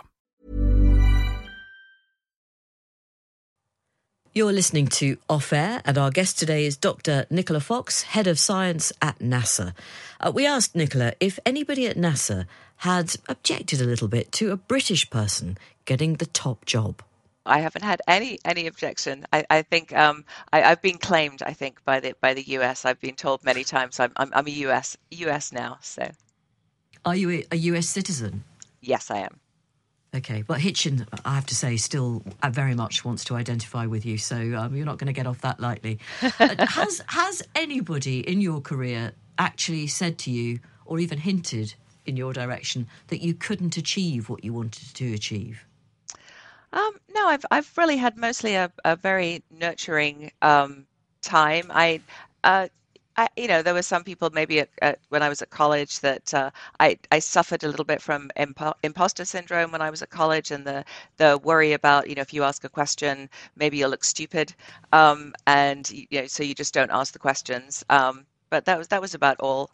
You're 4.33 4.53
listening 4.53 4.87
to 4.87 5.17
Off 5.29 5.51
Air, 5.51 5.81
and 5.83 5.97
our 5.97 6.09
guest 6.09 6.39
today 6.39 6.65
is 6.65 6.77
Dr. 6.77 7.25
Nicola 7.29 7.59
Fox, 7.59 8.03
Head 8.03 8.27
of 8.27 8.39
Science 8.39 8.93
at 9.01 9.19
NASA. 9.19 9.73
Uh, 10.21 10.31
we 10.33 10.47
asked 10.47 10.73
Nicola 10.73 11.11
if 11.19 11.37
anybody 11.45 11.85
at 11.85 11.97
NASA 11.97 12.45
had 12.77 13.13
objected 13.27 13.81
a 13.81 13.83
little 13.83 14.07
bit 14.07 14.31
to 14.31 14.51
a 14.51 14.55
British 14.55 15.09
person 15.09 15.57
getting 15.83 16.13
the 16.13 16.25
top 16.25 16.63
job. 16.63 17.03
I 17.45 17.59
haven't 17.59 17.83
had 17.83 18.01
any 18.07 18.39
any 18.45 18.67
objection. 18.67 19.25
I, 19.33 19.43
I 19.49 19.63
think 19.63 19.93
um, 19.93 20.23
I, 20.53 20.61
have 20.61 20.81
been 20.81 20.97
claimed. 20.97 21.43
I 21.43 21.51
think 21.51 21.83
by 21.83 21.99
the 21.99 22.15
by 22.21 22.33
the 22.33 22.43
US. 22.55 22.85
I've 22.85 23.01
been 23.01 23.15
told 23.15 23.43
many 23.43 23.65
times 23.65 23.99
I'm 23.99 24.13
I'm, 24.15 24.31
I'm 24.33 24.47
a 24.47 24.51
US 24.67 24.95
US 25.09 25.51
now. 25.51 25.77
So, 25.81 26.09
are 27.03 27.17
you 27.17 27.31
a, 27.31 27.45
a 27.51 27.57
US 27.57 27.89
citizen? 27.89 28.45
Yes, 28.79 29.11
I 29.11 29.17
am. 29.17 29.40
Okay, 30.13 30.43
well, 30.45 30.59
Hitchin, 30.59 31.07
I 31.23 31.35
have 31.35 31.45
to 31.45 31.55
say, 31.55 31.77
still 31.77 32.21
uh, 32.43 32.49
very 32.49 32.75
much 32.75 33.05
wants 33.05 33.23
to 33.25 33.35
identify 33.35 33.85
with 33.85 34.05
you, 34.05 34.17
so 34.17 34.35
um, 34.35 34.75
you're 34.75 34.85
not 34.85 34.97
going 34.97 35.07
to 35.07 35.13
get 35.13 35.25
off 35.25 35.39
that 35.41 35.61
lightly. 35.61 35.99
uh, 36.21 36.65
has 36.67 37.01
has 37.07 37.41
anybody 37.55 38.19
in 38.19 38.41
your 38.41 38.59
career 38.59 39.13
actually 39.37 39.87
said 39.87 40.17
to 40.19 40.31
you, 40.31 40.59
or 40.85 40.99
even 40.99 41.17
hinted 41.17 41.75
in 42.05 42.17
your 42.17 42.33
direction, 42.33 42.87
that 43.07 43.21
you 43.21 43.33
couldn't 43.33 43.77
achieve 43.77 44.27
what 44.27 44.43
you 44.43 44.51
wanted 44.51 44.93
to 44.95 45.13
achieve? 45.13 45.65
Um, 46.73 46.91
no, 47.13 47.27
I've 47.27 47.45
I've 47.49 47.71
really 47.77 47.97
had 47.97 48.17
mostly 48.17 48.55
a, 48.55 48.69
a 48.83 48.97
very 48.97 49.43
nurturing 49.49 50.33
um, 50.41 50.87
time. 51.21 51.67
I 51.69 52.01
uh, 52.43 52.67
I, 53.21 53.27
you 53.37 53.47
know, 53.47 53.61
there 53.61 53.75
were 53.75 53.83
some 53.83 54.03
people 54.03 54.31
maybe 54.31 54.61
at, 54.61 54.69
at, 54.81 54.99
when 55.09 55.21
I 55.21 55.29
was 55.29 55.43
at 55.43 55.51
college 55.51 55.99
that 55.99 56.33
uh, 56.33 56.49
I, 56.79 56.97
I 57.11 57.19
suffered 57.19 57.63
a 57.63 57.67
little 57.67 57.85
bit 57.85 58.01
from 58.01 58.31
impo- 58.35 58.73
imposter 58.81 59.25
syndrome 59.25 59.71
when 59.71 59.81
I 59.81 59.91
was 59.91 60.01
at 60.01 60.09
college, 60.09 60.49
and 60.49 60.65
the 60.65 60.83
the 61.17 61.39
worry 61.43 61.73
about 61.73 62.09
you 62.09 62.15
know 62.15 62.23
if 62.23 62.33
you 62.33 62.43
ask 62.43 62.63
a 62.63 62.69
question, 62.69 63.29
maybe 63.55 63.77
you'll 63.77 63.91
look 63.91 64.03
stupid, 64.03 64.55
um, 64.91 65.35
and 65.45 65.87
you 65.91 66.07
know 66.13 66.25
so 66.25 66.41
you 66.41 66.55
just 66.55 66.73
don't 66.73 66.89
ask 66.89 67.13
the 67.13 67.19
questions. 67.19 67.83
Um, 67.91 68.25
but 68.49 68.65
that 68.65 68.79
was 68.79 68.87
that 68.87 69.01
was 69.01 69.13
about 69.13 69.39
all. 69.39 69.69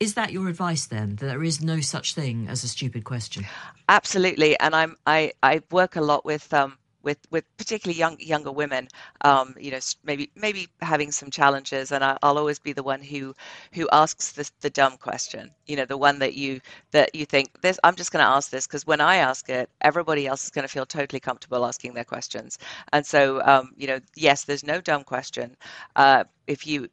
Is 0.00 0.14
that 0.14 0.32
your 0.32 0.48
advice 0.48 0.86
then? 0.86 1.16
That 1.16 1.26
there 1.26 1.44
is 1.44 1.60
no 1.60 1.80
such 1.80 2.14
thing 2.14 2.46
as 2.48 2.64
a 2.64 2.68
stupid 2.68 3.04
question? 3.04 3.44
Absolutely, 3.90 4.58
and 4.58 4.74
I'm 4.74 4.96
I 5.06 5.32
I 5.42 5.60
work 5.70 5.96
a 5.96 6.00
lot 6.00 6.24
with 6.24 6.54
um 6.54 6.78
with 7.08 7.18
with 7.30 7.44
particularly 7.56 7.98
young 7.98 8.16
younger 8.20 8.52
women 8.62 8.86
um, 9.22 9.54
you 9.58 9.70
know 9.70 9.78
maybe 10.04 10.30
maybe 10.36 10.68
having 10.92 11.10
some 11.10 11.30
challenges 11.30 11.90
and 11.92 12.04
I, 12.04 12.18
will 12.22 12.38
always 12.42 12.58
be 12.58 12.74
the 12.74 12.82
one 12.92 13.02
who 13.12 13.34
who 13.72 13.88
asks 13.92 14.32
the, 14.32 14.44
the 14.60 14.68
dumb 14.80 14.96
question 14.98 15.50
you 15.66 15.76
know 15.76 15.86
the 15.86 15.96
one 15.96 16.18
that 16.18 16.34
you 16.34 16.60
that 16.96 17.14
you 17.14 17.24
think 17.24 17.46
this 17.62 17.78
i'm 17.84 17.96
just 17.96 18.12
going 18.12 18.24
to 18.24 18.34
ask 18.36 18.50
this 18.50 18.66
because 18.66 18.86
when 18.86 19.00
i 19.00 19.16
ask 19.16 19.48
it 19.48 19.70
everybody 19.80 20.26
else 20.26 20.44
is 20.44 20.50
going 20.50 20.66
to 20.68 20.74
feel 20.76 20.84
totally 20.86 21.20
comfortable 21.28 21.64
asking 21.64 21.94
their 21.94 22.04
questions 22.14 22.58
and 22.92 23.06
so 23.06 23.40
um, 23.52 23.72
you 23.76 23.86
know 23.86 23.98
yes 24.16 24.44
there's 24.44 24.64
no 24.64 24.80
dumb 24.80 25.04
question 25.04 25.56
uh, 25.96 26.24
if 26.46 26.66
you 26.66 26.88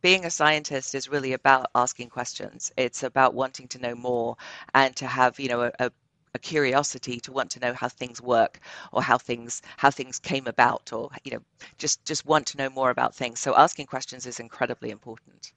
being 0.00 0.24
a 0.24 0.30
scientist 0.30 0.94
is 0.94 1.08
really 1.08 1.32
about 1.32 1.66
asking 1.74 2.08
questions. 2.08 2.72
It's 2.76 3.02
about 3.02 3.34
wanting 3.34 3.66
to 3.68 3.78
know 3.80 3.94
more 3.94 4.36
and 4.74 4.94
to 4.96 5.06
have, 5.06 5.40
you 5.40 5.48
know, 5.48 5.62
a, 5.62 5.72
a 5.86 5.90
a 6.38 6.40
curiosity 6.52 7.18
to 7.20 7.32
want 7.32 7.50
to 7.50 7.60
know 7.60 7.74
how 7.74 7.88
things 7.88 8.22
work 8.22 8.60
or 8.92 9.02
how 9.02 9.18
things 9.18 9.62
how 9.76 9.90
things 9.90 10.18
came 10.18 10.46
about 10.46 10.92
or 10.92 11.10
you 11.24 11.32
know 11.32 11.42
just 11.82 12.04
just 12.04 12.24
want 12.32 12.46
to 12.46 12.56
know 12.56 12.70
more 12.70 12.90
about 12.90 13.14
things. 13.14 13.40
So 13.40 13.56
asking 13.56 13.86
questions 13.86 14.26
is 14.26 14.40
incredibly 14.40 14.90
important. 14.90 15.52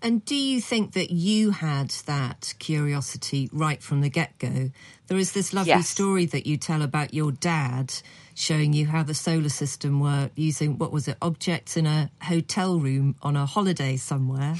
And 0.00 0.24
do 0.24 0.34
you 0.34 0.60
think 0.60 0.92
that 0.92 1.10
you 1.10 1.50
had 1.50 1.90
that 2.06 2.54
curiosity 2.58 3.48
right 3.52 3.82
from 3.82 4.00
the 4.00 4.08
get-go? 4.08 4.70
There 5.08 5.18
is 5.18 5.32
this 5.32 5.52
lovely 5.52 5.70
yes. 5.70 5.88
story 5.88 6.26
that 6.26 6.46
you 6.46 6.56
tell 6.56 6.82
about 6.82 7.12
your 7.12 7.32
dad 7.32 7.92
showing 8.34 8.72
you 8.72 8.86
how 8.86 9.02
the 9.02 9.14
solar 9.14 9.48
system 9.48 10.00
worked 10.00 10.38
using 10.38 10.78
what 10.78 10.92
was 10.92 11.08
it 11.08 11.16
objects 11.20 11.76
in 11.76 11.86
a 11.86 12.10
hotel 12.22 12.78
room 12.78 13.16
on 13.22 13.36
a 13.36 13.46
holiday 13.46 13.96
somewhere. 13.96 14.54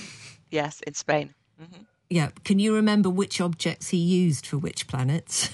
Yes 0.51 0.81
in 0.87 0.95
spain. 0.95 1.35
Mm-hmm. 1.61 1.83
Yeah. 2.09 2.31
Can 2.45 2.59
you 2.59 2.75
remember 2.75 3.11
which 3.11 3.41
objects 3.41 3.91
he 3.91 3.97
used 3.99 4.47
for 4.47 4.59
which 4.59 4.87
planets? 4.87 5.51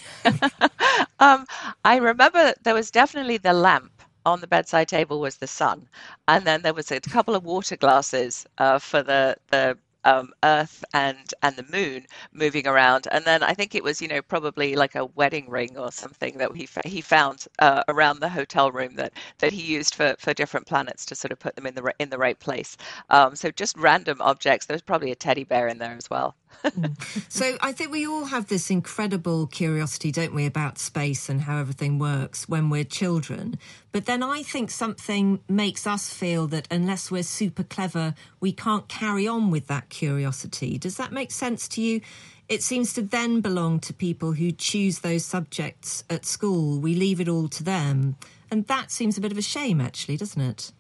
um, 1.18 1.46
I 1.84 1.96
remember 1.96 2.52
there 2.62 2.74
was 2.74 2.90
definitely 2.90 3.38
the 3.38 3.54
lamp 3.54 4.02
on 4.26 4.40
the 4.40 4.46
bedside 4.46 4.88
table 4.88 5.20
was 5.20 5.36
the 5.36 5.46
sun, 5.46 5.88
and 6.28 6.44
then 6.44 6.62
there 6.62 6.74
was 6.74 6.90
a 6.92 7.00
couple 7.00 7.34
of 7.34 7.44
water 7.44 7.76
glasses 7.76 8.46
uh, 8.58 8.78
for 8.78 9.02
the 9.02 9.36
the 9.50 9.78
um, 10.04 10.30
Earth 10.44 10.84
and 10.92 11.32
and 11.42 11.56
the 11.56 11.64
Moon 11.70 12.06
moving 12.32 12.66
around, 12.66 13.08
and 13.10 13.24
then 13.24 13.42
I 13.42 13.54
think 13.54 13.74
it 13.74 13.82
was 13.82 14.02
you 14.02 14.08
know 14.08 14.22
probably 14.22 14.76
like 14.76 14.94
a 14.94 15.06
wedding 15.06 15.48
ring 15.48 15.76
or 15.78 15.90
something 15.92 16.38
that 16.38 16.54
he 16.54 16.68
he 16.84 17.00
found 17.00 17.46
uh, 17.60 17.82
around 17.88 18.20
the 18.20 18.28
hotel 18.28 18.70
room 18.70 18.94
that 18.96 19.12
that 19.38 19.52
he 19.52 19.62
used 19.62 19.94
for 19.94 20.14
for 20.18 20.34
different 20.34 20.66
planets 20.66 21.06
to 21.06 21.14
sort 21.14 21.32
of 21.32 21.38
put 21.38 21.56
them 21.56 21.66
in 21.66 21.74
the 21.74 21.94
in 21.98 22.10
the 22.10 22.18
right 22.18 22.38
place. 22.38 22.76
Um, 23.10 23.36
so 23.36 23.50
just 23.50 23.76
random 23.78 24.20
objects. 24.20 24.66
There 24.66 24.74
was 24.74 24.82
probably 24.82 25.12
a 25.12 25.16
teddy 25.16 25.44
bear 25.44 25.68
in 25.68 25.78
there 25.78 25.96
as 25.96 26.10
well. 26.10 26.36
so 27.28 27.56
I 27.60 27.72
think 27.72 27.90
we 27.90 28.06
all 28.06 28.26
have 28.26 28.48
this 28.48 28.70
incredible 28.70 29.46
curiosity, 29.46 30.12
don't 30.12 30.34
we, 30.34 30.46
about 30.46 30.78
space 30.78 31.28
and 31.28 31.42
how 31.42 31.58
everything 31.58 31.98
works 31.98 32.48
when 32.48 32.70
we're 32.70 32.84
children. 32.84 33.58
But 33.90 34.06
then 34.06 34.22
I 34.22 34.42
think 34.42 34.70
something 34.70 35.40
makes 35.48 35.86
us 35.86 36.12
feel 36.12 36.46
that 36.48 36.68
unless 36.70 37.10
we're 37.10 37.22
super 37.22 37.62
clever, 37.64 38.14
we 38.40 38.52
can't 38.52 38.88
carry 38.88 39.26
on 39.26 39.50
with 39.50 39.66
that 39.66 39.88
curiosity. 39.88 40.78
Does 40.78 40.96
that 40.96 41.12
make 41.12 41.30
sense 41.30 41.68
to 41.68 41.82
you? 41.82 42.00
It 42.48 42.62
seems 42.62 42.92
to 42.94 43.02
then 43.02 43.40
belong 43.40 43.80
to 43.80 43.94
people 43.94 44.32
who 44.32 44.52
choose 44.52 45.00
those 45.00 45.24
subjects 45.24 46.04
at 46.10 46.26
school. 46.26 46.78
We 46.78 46.94
leave 46.94 47.20
it 47.20 47.28
all 47.28 47.48
to 47.48 47.62
them. 47.62 48.16
And 48.50 48.66
that 48.66 48.90
seems 48.90 49.16
a 49.16 49.20
bit 49.20 49.32
of 49.32 49.38
a 49.38 49.42
shame, 49.42 49.80
actually, 49.80 50.16
doesn't 50.18 50.42
it? 50.42 50.72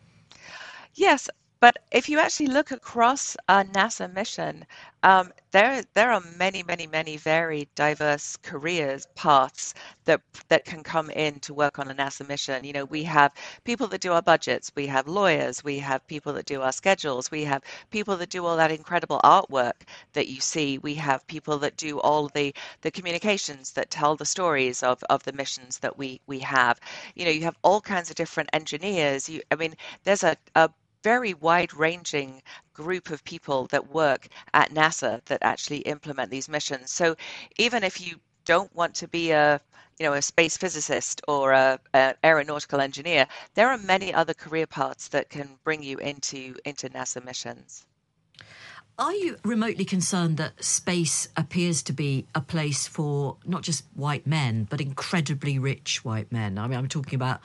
Yes, 0.94 1.30
but 1.62 1.78
if 1.92 2.10
you 2.10 2.18
actually 2.18 2.48
look 2.48 2.72
across 2.72 3.36
a 3.48 3.64
NASA 3.64 4.12
mission, 4.12 4.66
um, 5.04 5.32
there 5.52 5.84
there 5.94 6.12
are 6.12 6.20
many, 6.36 6.62
many, 6.64 6.86
many 6.88 7.16
very 7.16 7.68
diverse 7.76 8.36
careers 8.42 9.06
paths 9.14 9.74
that 10.04 10.20
that 10.48 10.64
can 10.66 10.82
come 10.82 11.10
in 11.10 11.40
to 11.40 11.54
work 11.54 11.78
on 11.78 11.88
a 11.90 11.94
NASA 11.94 12.28
mission. 12.28 12.64
You 12.64 12.72
know, 12.74 12.84
we 12.86 13.04
have 13.04 13.32
people 13.64 13.86
that 13.88 14.00
do 14.02 14.12
our 14.12 14.22
budgets, 14.22 14.72
we 14.76 14.86
have 14.88 15.06
lawyers, 15.08 15.64
we 15.64 15.78
have 15.80 16.06
people 16.08 16.32
that 16.34 16.46
do 16.46 16.62
our 16.62 16.72
schedules, 16.72 17.30
we 17.30 17.44
have 17.44 17.62
people 17.90 18.16
that 18.18 18.30
do 18.30 18.44
all 18.46 18.56
that 18.56 18.72
incredible 18.72 19.20
artwork 19.24 19.82
that 20.14 20.28
you 20.28 20.40
see, 20.40 20.78
we 20.78 20.94
have 20.96 21.26
people 21.28 21.58
that 21.58 21.76
do 21.76 22.00
all 22.00 22.28
the 22.28 22.54
the 22.82 22.90
communications 22.90 23.72
that 23.72 23.90
tell 23.90 24.16
the 24.16 24.26
stories 24.26 24.82
of 24.82 25.02
of 25.10 25.22
the 25.24 25.32
missions 25.32 25.78
that 25.78 25.96
we 25.98 26.20
we 26.26 26.40
have. 26.40 26.80
You 27.14 27.24
know, 27.26 27.30
you 27.30 27.42
have 27.44 27.58
all 27.62 27.80
kinds 27.80 28.10
of 28.10 28.16
different 28.16 28.50
engineers. 28.52 29.28
You, 29.28 29.42
I 29.52 29.56
mean, 29.56 29.74
there's 30.04 30.24
a, 30.24 30.36
a 30.56 30.70
very 31.02 31.34
wide 31.34 31.74
ranging 31.74 32.42
group 32.72 33.10
of 33.10 33.24
people 33.24 33.66
that 33.66 33.90
work 33.90 34.28
at 34.54 34.70
NASA 34.70 35.24
that 35.26 35.42
actually 35.42 35.78
implement 35.78 36.30
these 36.30 36.48
missions. 36.48 36.90
So 36.90 37.16
even 37.58 37.84
if 37.84 38.00
you 38.00 38.16
don't 38.44 38.74
want 38.74 38.94
to 38.96 39.08
be 39.08 39.30
a 39.30 39.60
you 39.98 40.06
know 40.06 40.14
a 40.14 40.22
space 40.22 40.56
physicist 40.56 41.20
or 41.28 41.52
a, 41.52 41.78
a, 41.94 42.14
aeronautical 42.24 42.80
engineer, 42.80 43.26
there 43.54 43.68
are 43.68 43.78
many 43.78 44.12
other 44.12 44.34
career 44.34 44.66
paths 44.66 45.08
that 45.08 45.28
can 45.28 45.48
bring 45.64 45.82
you 45.82 45.98
into 45.98 46.56
into 46.64 46.88
NASA 46.88 47.24
missions. 47.24 47.86
Are 48.98 49.14
you 49.14 49.36
remotely 49.42 49.84
concerned 49.84 50.36
that 50.36 50.62
space 50.62 51.28
appears 51.36 51.82
to 51.84 51.92
be 51.92 52.26
a 52.34 52.40
place 52.40 52.86
for 52.86 53.36
not 53.46 53.62
just 53.62 53.84
white 53.94 54.26
men, 54.26 54.66
but 54.68 54.80
incredibly 54.80 55.58
rich 55.58 56.04
white 56.04 56.30
men? 56.30 56.58
I 56.58 56.66
mean, 56.66 56.78
I'm 56.78 56.88
talking 56.88 57.16
about 57.16 57.40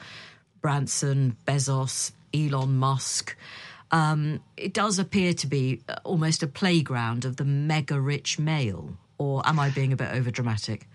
Branson, 0.62 1.38
Bezos, 1.48 2.12
Elon 2.34 2.78
Musk. 2.78 3.36
Um, 3.92 4.42
it 4.58 4.74
does 4.74 5.00
appear 5.00 5.34
to 5.34 5.48
be 5.48 5.82
uh, 5.88 5.96
almost 6.04 6.44
a 6.44 6.48
playground 6.48 7.26
of 7.26 7.38
the 7.38 7.46
mega 7.46 8.00
rich 8.00 8.38
male. 8.38 8.98
Or 9.18 9.42
am 9.48 9.60
I 9.60 9.70
being 9.70 9.94
a 9.94 9.96
bit 9.96 10.14
over 10.14 10.30
dramatic? 10.30 10.88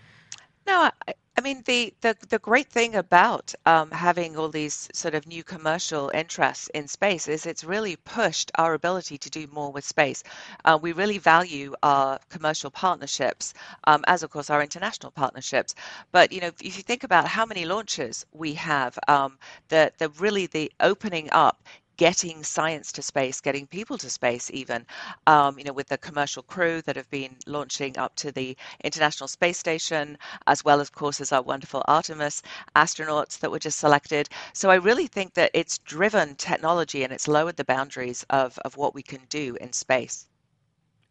No, 0.65 0.89
I, 1.07 1.13
I 1.35 1.41
mean, 1.41 1.63
the, 1.65 1.93
the, 2.01 2.15
the 2.29 2.37
great 2.37 2.69
thing 2.69 2.95
about 2.95 3.55
um, 3.65 3.89
having 3.91 4.37
all 4.37 4.49
these 4.49 4.87
sort 4.93 5.15
of 5.15 5.25
new 5.25 5.43
commercial 5.43 6.11
interests 6.13 6.67
in 6.75 6.87
space 6.87 7.27
is 7.27 7.47
it's 7.47 7.63
really 7.63 7.95
pushed 7.95 8.51
our 8.55 8.75
ability 8.75 9.17
to 9.17 9.29
do 9.31 9.47
more 9.51 9.71
with 9.71 9.83
space. 9.83 10.23
Uh, 10.63 10.77
we 10.79 10.91
really 10.91 11.17
value 11.17 11.73
our 11.81 12.19
commercial 12.29 12.69
partnerships, 12.69 13.55
um, 13.85 14.03
as 14.07 14.21
of 14.21 14.29
course 14.29 14.51
our 14.51 14.61
international 14.61 15.11
partnerships. 15.11 15.73
But 16.11 16.31
you 16.31 16.39
know, 16.41 16.51
if 16.61 16.77
you 16.77 16.83
think 16.83 17.03
about 17.03 17.27
how 17.27 17.47
many 17.47 17.65
launches 17.65 18.25
we 18.31 18.53
have, 18.53 18.99
um, 19.07 19.39
the 19.69 19.91
the 19.97 20.09
really 20.09 20.45
the 20.47 20.71
opening 20.81 21.29
up 21.31 21.63
getting 21.97 22.43
science 22.43 22.91
to 22.91 23.01
space, 23.01 23.41
getting 23.41 23.67
people 23.67 23.97
to 23.97 24.09
space, 24.09 24.49
even, 24.51 24.85
um, 25.27 25.57
you 25.57 25.63
know, 25.63 25.73
with 25.73 25.87
the 25.87 25.97
commercial 25.97 26.43
crew 26.43 26.81
that 26.83 26.95
have 26.95 27.09
been 27.09 27.35
launching 27.45 27.97
up 27.97 28.15
to 28.15 28.31
the 28.31 28.57
International 28.83 29.27
Space 29.27 29.57
Station, 29.57 30.17
as 30.47 30.65
well, 30.65 30.79
of 30.79 30.91
course, 30.93 31.21
as 31.21 31.31
our 31.31 31.41
wonderful 31.41 31.83
Artemis 31.87 32.41
astronauts 32.75 33.39
that 33.39 33.51
were 33.51 33.59
just 33.59 33.79
selected. 33.79 34.29
So 34.53 34.69
I 34.69 34.75
really 34.75 35.07
think 35.07 35.33
that 35.35 35.51
it's 35.53 35.77
driven 35.79 36.35
technology 36.35 37.03
and 37.03 37.13
it's 37.13 37.27
lowered 37.27 37.57
the 37.57 37.65
boundaries 37.65 38.25
of, 38.29 38.57
of 38.65 38.77
what 38.77 38.95
we 38.95 39.03
can 39.03 39.21
do 39.29 39.57
in 39.61 39.73
space. 39.73 40.27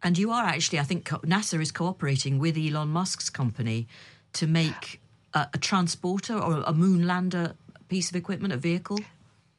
And 0.03 0.19
you 0.19 0.33
are 0.33 0.45
actually, 0.45 0.81
I 0.81 0.83
think 0.83 1.09
NASA 1.09 1.61
is 1.61 1.71
cooperating 1.71 2.39
with 2.39 2.57
Elon 2.57 2.89
Musk's 2.89 3.31
company 3.31 3.87
to 4.33 4.47
make 4.49 5.01
a, 5.33 5.47
a 5.55 5.59
transporter 5.59 6.37
or 6.37 6.63
a 6.67 6.73
moon 6.73 7.07
lander 7.07 7.55
piece 7.89 8.11
of 8.11 8.17
equipment, 8.17 8.53
a 8.53 8.57
vehicle? 8.57 8.99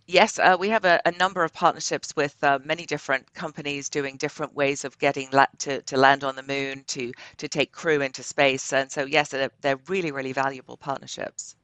Yes, 0.05 0.37
uh, 0.37 0.57
we 0.59 0.67
have 0.69 0.83
a, 0.83 0.99
a, 1.05 1.11
number 1.11 1.45
of 1.45 1.53
partnerships 1.53 2.13
with 2.13 2.35
uh, 2.43 2.59
many 2.65 2.85
different 2.85 3.33
companies 3.33 3.87
doing 3.87 4.17
different 4.17 4.53
ways 4.53 4.83
of 4.83 4.99
getting 4.99 5.29
la- 5.31 5.45
to, 5.59 5.81
to 5.83 5.97
land 5.97 6.25
on 6.25 6.35
the 6.35 6.43
moon, 6.43 6.83
to, 6.87 7.13
to 7.37 7.47
take 7.47 7.71
crew 7.71 8.01
into 8.01 8.21
space. 8.21 8.73
And 8.73 8.91
so, 8.91 9.05
yes, 9.05 9.29
they're, 9.29 9.51
they're 9.61 9.79
really, 9.87 10.11
really 10.11 10.33
valuable 10.33 10.75
partnerships. 10.75 11.55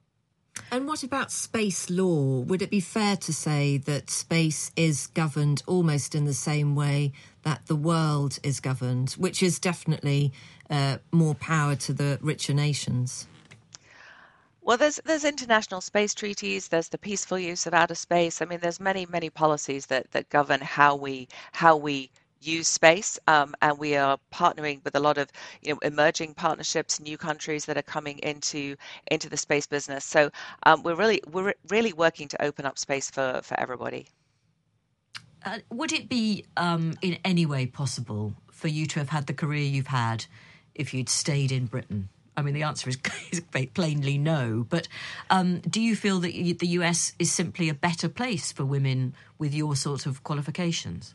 And 0.71 0.87
what 0.87 1.03
about 1.03 1.31
space 1.31 1.89
law? 1.89 2.39
Would 2.39 2.61
it 2.61 2.69
be 2.69 2.79
fair 2.79 3.17
to 3.17 3.33
say 3.33 3.77
that 3.77 4.09
space 4.09 4.71
is 4.77 5.07
governed 5.07 5.61
almost 5.67 6.15
in 6.15 6.23
the 6.23 6.33
same 6.33 6.75
way 6.75 7.11
that 7.43 7.65
the 7.67 7.75
world 7.75 8.39
is 8.43 8.61
governed, 8.61 9.11
which 9.11 9.43
is 9.43 9.59
definitely 9.59 10.31
uh, 10.69 10.97
more 11.11 11.35
power 11.35 11.75
to 11.75 11.93
the 11.93 12.19
richer 12.21 12.53
nations? 12.53 13.27
Well, 14.69 14.77
there's 14.77 15.01
there's 15.03 15.25
international 15.25 15.81
space 15.81 16.13
treaties. 16.13 16.67
There's 16.67 16.89
the 16.89 16.99
peaceful 16.99 17.39
use 17.39 17.65
of 17.65 17.73
outer 17.73 17.95
space. 17.95 18.39
I 18.39 18.45
mean, 18.45 18.59
there's 18.59 18.79
many 18.79 19.07
many 19.07 19.31
policies 19.31 19.87
that 19.87 20.11
that 20.11 20.29
govern 20.29 20.61
how 20.61 20.95
we 20.95 21.27
how 21.53 21.75
we 21.75 22.11
use 22.39 22.67
space, 22.67 23.17
um, 23.25 23.55
and 23.63 23.79
we 23.79 23.95
are 23.95 24.19
partnering 24.31 24.83
with 24.83 24.93
a 24.93 24.99
lot 24.99 25.17
of 25.17 25.31
you 25.63 25.73
know 25.73 25.79
emerging 25.79 26.35
partnerships, 26.35 26.99
new 26.99 27.17
countries 27.17 27.65
that 27.65 27.77
are 27.77 27.81
coming 27.95 28.19
into 28.19 28.75
into 29.09 29.27
the 29.27 29.37
space 29.37 29.65
business. 29.65 30.05
So 30.05 30.29
um, 30.67 30.83
we're 30.83 30.93
really 30.93 31.19
we're 31.25 31.55
really 31.69 31.93
working 31.93 32.27
to 32.27 32.39
open 32.39 32.67
up 32.67 32.77
space 32.77 33.09
for 33.09 33.41
for 33.43 33.59
everybody. 33.59 34.05
Uh, 35.43 35.57
would 35.71 35.91
it 35.91 36.07
be 36.07 36.45
um, 36.57 36.93
in 37.01 37.17
any 37.25 37.47
way 37.47 37.65
possible 37.65 38.35
for 38.51 38.67
you 38.67 38.85
to 38.85 38.99
have 38.99 39.09
had 39.09 39.25
the 39.25 39.33
career 39.33 39.63
you've 39.63 39.87
had 39.87 40.27
if 40.75 40.93
you'd 40.93 41.09
stayed 41.09 41.51
in 41.51 41.65
Britain? 41.65 42.09
I 42.39 42.41
mean, 42.41 42.53
the 42.53 42.63
answer 42.63 42.89
is, 42.89 42.97
is 43.31 43.41
plainly 43.73 44.17
no. 44.17 44.65
But 44.69 44.87
um, 45.29 45.59
do 45.59 45.81
you 45.81 45.95
feel 45.95 46.19
that 46.21 46.59
the 46.59 46.67
US 46.67 47.13
is 47.19 47.31
simply 47.31 47.69
a 47.69 47.73
better 47.73 48.09
place 48.09 48.51
for 48.51 48.65
women 48.65 49.13
with 49.37 49.53
your 49.53 49.75
sort 49.75 50.05
of 50.05 50.23
qualifications? 50.23 51.13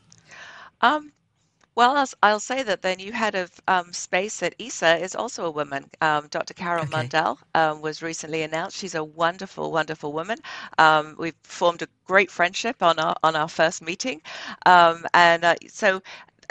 Um, 0.80 1.12
Well, 1.76 1.96
I'll, 1.96 2.08
I'll, 2.22 2.40
say 2.40 2.62
that 2.62 2.82
the 2.82 2.94
new 2.94 3.12
head 3.12 3.34
of 3.34 3.50
um, 3.66 3.92
space 3.92 4.42
at 4.42 4.54
ESA 4.60 4.98
is 4.98 5.16
also 5.16 5.44
a 5.44 5.50
woman. 5.50 5.90
Um, 6.00 6.28
Dr. 6.30 6.54
Carole 6.54 6.84
okay. 6.84 6.92
Mundell 6.92 7.38
um, 7.54 7.80
was 7.80 8.00
recently 8.00 8.42
announced. 8.42 8.76
She's 8.76 8.94
a 8.94 9.02
wonderful, 9.02 9.72
wonderful 9.72 10.12
woman. 10.12 10.38
Um, 10.78 11.16
we've 11.18 11.34
formed 11.42 11.82
a 11.82 11.88
great 12.06 12.30
friendship 12.30 12.80
on 12.82 12.98
our 13.00 13.16
on 13.24 13.34
our 13.34 13.48
first 13.48 13.82
meeting, 13.82 14.22
um, 14.66 15.04
and 15.14 15.44
uh, 15.44 15.56
so 15.68 16.00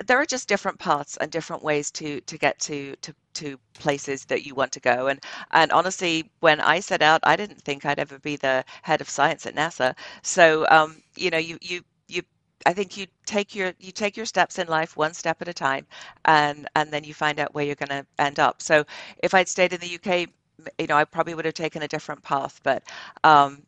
there 0.07 0.19
are 0.19 0.25
just 0.25 0.49
different 0.49 0.79
paths 0.79 1.17
and 1.17 1.31
different 1.31 1.63
ways 1.63 1.91
to 1.91 2.19
to 2.21 2.37
get 2.37 2.59
to 2.59 2.95
to 3.01 3.13
to 3.33 3.57
places 3.73 4.25
that 4.25 4.45
you 4.45 4.55
want 4.55 4.71
to 4.71 4.79
go 4.79 5.07
and 5.07 5.19
and 5.51 5.71
honestly 5.71 6.29
when 6.39 6.59
i 6.61 6.79
set 6.79 7.01
out 7.01 7.19
i 7.23 7.35
didn't 7.35 7.61
think 7.61 7.85
i'd 7.85 7.99
ever 7.99 8.19
be 8.19 8.35
the 8.37 8.63
head 8.81 9.01
of 9.01 9.09
science 9.09 9.45
at 9.45 9.55
nasa 9.55 9.95
so 10.21 10.65
um, 10.69 11.01
you 11.15 11.29
know 11.29 11.37
you 11.37 11.57
you 11.61 11.81
you, 12.07 12.21
I 12.65 12.73
think 12.73 12.97
you 12.97 13.07
take 13.25 13.55
your 13.55 13.73
you 13.79 13.91
take 13.91 14.15
your 14.17 14.25
steps 14.25 14.59
in 14.59 14.67
life 14.67 14.95
one 14.97 15.13
step 15.13 15.41
at 15.41 15.47
a 15.47 15.53
time, 15.53 15.85
and 16.25 16.67
and 16.75 16.91
then 16.91 17.03
you 17.03 17.13
find 17.13 17.39
out 17.39 17.53
where 17.53 17.65
you're 17.65 17.75
going 17.75 17.89
to 17.89 18.05
end 18.19 18.39
up. 18.39 18.61
So 18.61 18.85
if 19.19 19.33
I'd 19.33 19.49
stayed 19.49 19.73
in 19.73 19.79
the 19.79 19.87
UK, 19.87 20.27
you 20.77 20.87
know, 20.87 20.95
I 20.97 21.05
probably 21.05 21.33
would 21.33 21.45
have 21.45 21.53
taken 21.53 21.81
a 21.83 21.87
different 21.87 22.21
path. 22.23 22.59
But 22.63 22.83
um, 23.23 23.63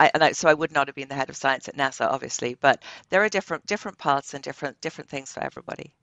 I, 0.00 0.10
and 0.14 0.24
I, 0.24 0.32
so 0.32 0.48
I 0.48 0.54
would 0.54 0.72
not 0.72 0.88
have 0.88 0.94
been 0.96 1.08
the 1.08 1.14
head 1.14 1.30
of 1.30 1.36
science 1.36 1.68
at 1.68 1.76
NASA, 1.76 2.06
obviously. 2.10 2.54
But 2.54 2.82
there 3.10 3.22
are 3.24 3.28
different 3.28 3.66
different 3.66 3.98
paths 3.98 4.34
and 4.34 4.42
different 4.42 4.80
different 4.80 5.10
things 5.10 5.32
for 5.32 5.42
everybody. 5.42 5.94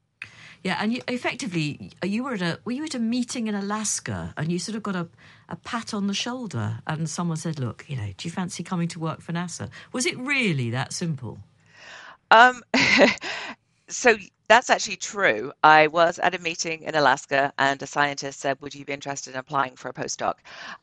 Yeah, 0.64 0.78
and 0.82 0.92
you, 0.92 1.02
effectively, 1.08 1.92
you 2.04 2.24
were 2.24 2.34
at 2.34 2.42
a 2.42 2.60
were 2.66 2.74
you 2.74 2.84
at 2.84 2.94
a 2.94 3.00
meeting 3.00 3.48
in 3.48 3.56
Alaska, 3.56 4.34
and 4.36 4.52
you 4.52 4.60
sort 4.60 4.76
of 4.76 4.84
got 4.84 4.96
a, 4.96 5.08
a 5.48 5.56
pat 5.56 5.94
on 5.94 6.08
the 6.08 6.14
shoulder, 6.14 6.80
and 6.86 7.10
someone 7.10 7.38
said, 7.38 7.60
"Look, 7.60 7.86
you 7.88 7.96
know, 7.96 8.12
do 8.18 8.28
you 8.28 8.32
fancy 8.32 8.64
coming 8.64 8.90
to 8.90 9.00
work 9.00 9.22
for 9.22 9.32
NASA?" 9.32 9.70
Was 9.94 10.06
it 10.06 10.18
really 10.18 10.70
that 10.72 10.92
simple? 10.92 11.40
Um, 12.30 12.62
so 13.88 14.18
that's 14.50 14.70
actually 14.70 14.98
true. 14.98 15.54
I 15.64 15.88
was 15.88 16.20
at 16.20 16.36
a 16.36 16.40
meeting 16.40 16.84
in 16.84 16.94
Alaska, 16.94 17.54
and 17.58 17.82
a 17.82 17.88
scientist 17.88 18.42
said, 18.42 18.60
"Would 18.60 18.76
you 18.76 18.84
be 18.84 18.92
interested 18.92 19.36
in 19.36 19.40
applying 19.40 19.78
for 19.78 19.88
a 19.88 19.94
postdoc?" 19.94 20.36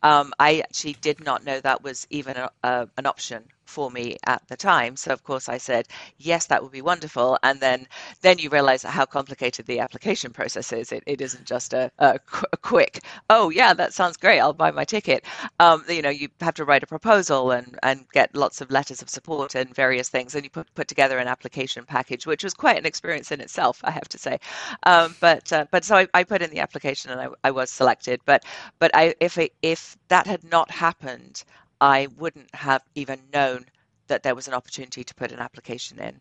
Um, 0.02 0.32
I 0.38 0.60
actually 0.60 0.94
did 1.02 1.22
not 1.22 1.44
know 1.44 1.60
that 1.60 1.82
was 1.82 2.06
even 2.08 2.38
a, 2.38 2.50
a, 2.62 2.88
an 2.96 3.04
option 3.04 3.44
for 3.66 3.90
me 3.90 4.16
at 4.24 4.46
the 4.48 4.56
time. 4.56 4.96
So 4.96 5.12
of 5.12 5.22
course 5.24 5.48
I 5.48 5.58
said, 5.58 5.88
yes, 6.18 6.46
that 6.46 6.62
would 6.62 6.72
be 6.72 6.82
wonderful. 6.82 7.38
And 7.42 7.60
then 7.60 7.86
then 8.22 8.38
you 8.38 8.48
realize 8.50 8.82
how 8.82 9.04
complicated 9.04 9.66
the 9.66 9.80
application 9.80 10.32
process 10.32 10.72
is. 10.72 10.92
It, 10.92 11.02
it 11.06 11.20
isn't 11.20 11.44
just 11.44 11.72
a, 11.74 11.90
a, 11.98 12.18
a 12.52 12.56
quick, 12.56 13.00
oh 13.30 13.50
yeah, 13.50 13.74
that 13.74 13.92
sounds 13.92 14.16
great. 14.16 14.40
I'll 14.40 14.52
buy 14.52 14.70
my 14.70 14.84
ticket. 14.84 15.24
Um, 15.60 15.84
you 15.88 16.02
know, 16.02 16.10
you 16.10 16.28
have 16.40 16.54
to 16.54 16.64
write 16.64 16.82
a 16.82 16.86
proposal 16.86 17.50
and, 17.50 17.78
and 17.82 18.06
get 18.12 18.34
lots 18.34 18.60
of 18.60 18.70
letters 18.70 19.02
of 19.02 19.08
support 19.08 19.54
and 19.54 19.74
various 19.74 20.08
things. 20.08 20.34
And 20.34 20.44
you 20.44 20.50
put, 20.50 20.72
put 20.74 20.88
together 20.88 21.18
an 21.18 21.28
application 21.28 21.84
package, 21.84 22.26
which 22.26 22.44
was 22.44 22.54
quite 22.54 22.78
an 22.78 22.86
experience 22.86 23.32
in 23.32 23.40
itself, 23.40 23.80
I 23.84 23.90
have 23.90 24.08
to 24.08 24.18
say. 24.18 24.38
Um, 24.84 25.14
but 25.20 25.52
uh, 25.52 25.66
but 25.70 25.84
so 25.84 25.96
I, 25.96 26.06
I, 26.14 26.24
put 26.24 26.42
in 26.42 26.50
the 26.50 26.60
application 26.60 27.10
and 27.10 27.20
I, 27.20 27.28
I 27.44 27.50
was 27.50 27.70
selected. 27.70 28.20
But 28.24 28.44
but 28.78 28.90
I 28.94 29.14
if 29.20 29.38
it, 29.38 29.52
if 29.62 29.96
that 30.08 30.26
had 30.26 30.44
not 30.44 30.70
happened, 30.70 31.44
I 31.80 32.08
wouldn't 32.16 32.54
have 32.54 32.82
even 32.94 33.20
known 33.32 33.66
that 34.08 34.22
there 34.22 34.34
was 34.34 34.48
an 34.48 34.54
opportunity 34.54 35.04
to 35.04 35.14
put 35.14 35.32
an 35.32 35.40
application 35.40 35.98
in. 35.98 36.20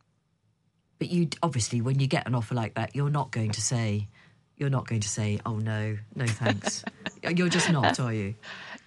But 0.99 1.09
you 1.09 1.29
obviously, 1.43 1.81
when 1.81 1.99
you 1.99 2.07
get 2.07 2.27
an 2.27 2.35
offer 2.35 2.55
like 2.55 2.75
that, 2.75 2.95
you're 2.95 3.09
not 3.09 3.31
going 3.31 3.51
to 3.51 3.61
say, 3.61 4.07
you're 4.57 4.69
not 4.69 4.87
going 4.87 5.01
to 5.01 5.09
say, 5.09 5.39
"Oh 5.45 5.57
no, 5.57 5.97
no 6.15 6.25
thanks." 6.25 6.83
you're 7.23 7.49
just 7.49 7.69
not, 7.69 7.99
are 7.99 8.13
you? 8.13 8.35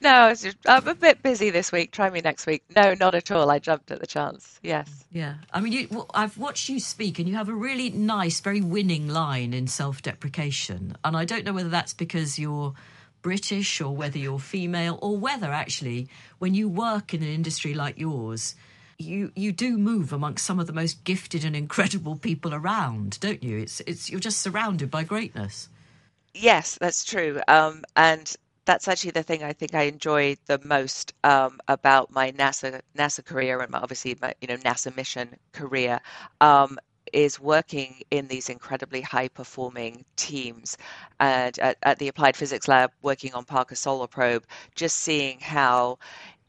No, 0.01 0.33
I'm 0.67 0.89
a 0.89 0.95
bit 0.95 1.23
busy 1.23 1.51
this 1.51 1.73
week. 1.73 1.91
Try 1.91 2.09
me 2.09 2.21
next 2.21 2.47
week. 2.47 2.63
No, 2.75 2.95
not 2.95 3.15
at 3.15 3.31
all. 3.31 3.51
I 3.51 3.59
jumped 3.59 3.91
at 3.91 4.01
the 4.01 4.07
chance. 4.07 4.61
Yes. 4.63 5.05
Yeah. 5.11 5.35
I 5.53 5.61
mean, 5.61 5.73
you, 5.73 5.89
well, 5.91 6.07
I've 6.15 6.39
watched 6.39 6.69
you 6.69 6.79
speak, 6.79 7.19
and 7.19 7.29
you 7.29 7.35
have 7.35 7.49
a 7.49 7.55
really 7.55 7.91
nice, 7.91 8.41
very 8.41 8.61
winning 8.61 9.09
line 9.09 9.53
in 9.53 9.67
self-deprecation. 9.67 10.97
And 11.05 11.17
I 11.17 11.25
don't 11.25 11.45
know 11.45 11.53
whether 11.53 11.69
that's 11.69 11.95
because 11.95 12.39
you're 12.39 12.75
British 13.23 13.81
or 13.81 13.95
whether 13.95 14.19
you're 14.19 14.39
female 14.39 14.99
or 15.03 15.17
whether 15.17 15.53
actually 15.53 16.09
when 16.39 16.55
you 16.55 16.69
work 16.69 17.13
in 17.13 17.23
an 17.23 17.29
industry 17.29 17.75
like 17.75 17.99
yours, 17.99 18.55
you 18.99 19.33
you 19.37 19.53
do 19.53 19.79
move 19.79 20.13
amongst 20.13 20.45
some 20.45 20.59
of 20.59 20.67
the 20.67 20.73
most 20.73 21.05
gifted 21.05 21.45
and 21.45 21.55
incredible 21.55 22.17
people 22.17 22.55
around, 22.55 23.19
don't 23.21 23.43
you? 23.43 23.59
It's 23.59 23.81
it's 23.81 24.11
you're 24.11 24.21
just 24.21 24.41
surrounded 24.41 24.91
by 24.91 25.05
greatness. 25.05 25.69
Yes, 26.35 26.79
that's 26.81 27.05
true. 27.05 27.41
Um, 27.49 27.85
and 27.97 28.35
that's 28.65 28.87
actually 28.87 29.13
the 29.13 29.23
thing 29.23 29.43
I 29.43 29.55
think 29.55 29.75
I 29.75 29.85
enjoy 29.85 30.37
the 30.47 30.61
most 30.63 31.15
um, 31.25 31.59
about 31.69 32.11
my 32.11 32.33
NASA 32.33 32.83
NASA 32.97 33.25
career 33.25 33.61
and 33.61 33.71
my, 33.71 33.79
obviously 33.79 34.17
my 34.21 34.35
you 34.41 34.49
know 34.49 34.57
NASA 34.57 34.95
mission 34.95 35.37
career 35.53 36.01
um, 36.41 36.79
is 37.13 37.41
working 37.41 38.01
in 38.11 38.27
these 38.29 38.49
incredibly 38.49 39.01
high 39.01 39.29
performing 39.29 40.05
teams. 40.17 40.77
And 41.21 41.59
at, 41.59 41.77
at, 41.83 41.99
the 41.99 42.09
applied 42.09 42.37
physics 42.37 42.69
lab 42.69 42.91
working 43.03 43.35
on 43.35 43.45
parker 43.45 43.75
solar 43.75 44.07
probe 44.07 44.45
just 44.75 44.99
seeing 44.99 45.41
how 45.41 45.99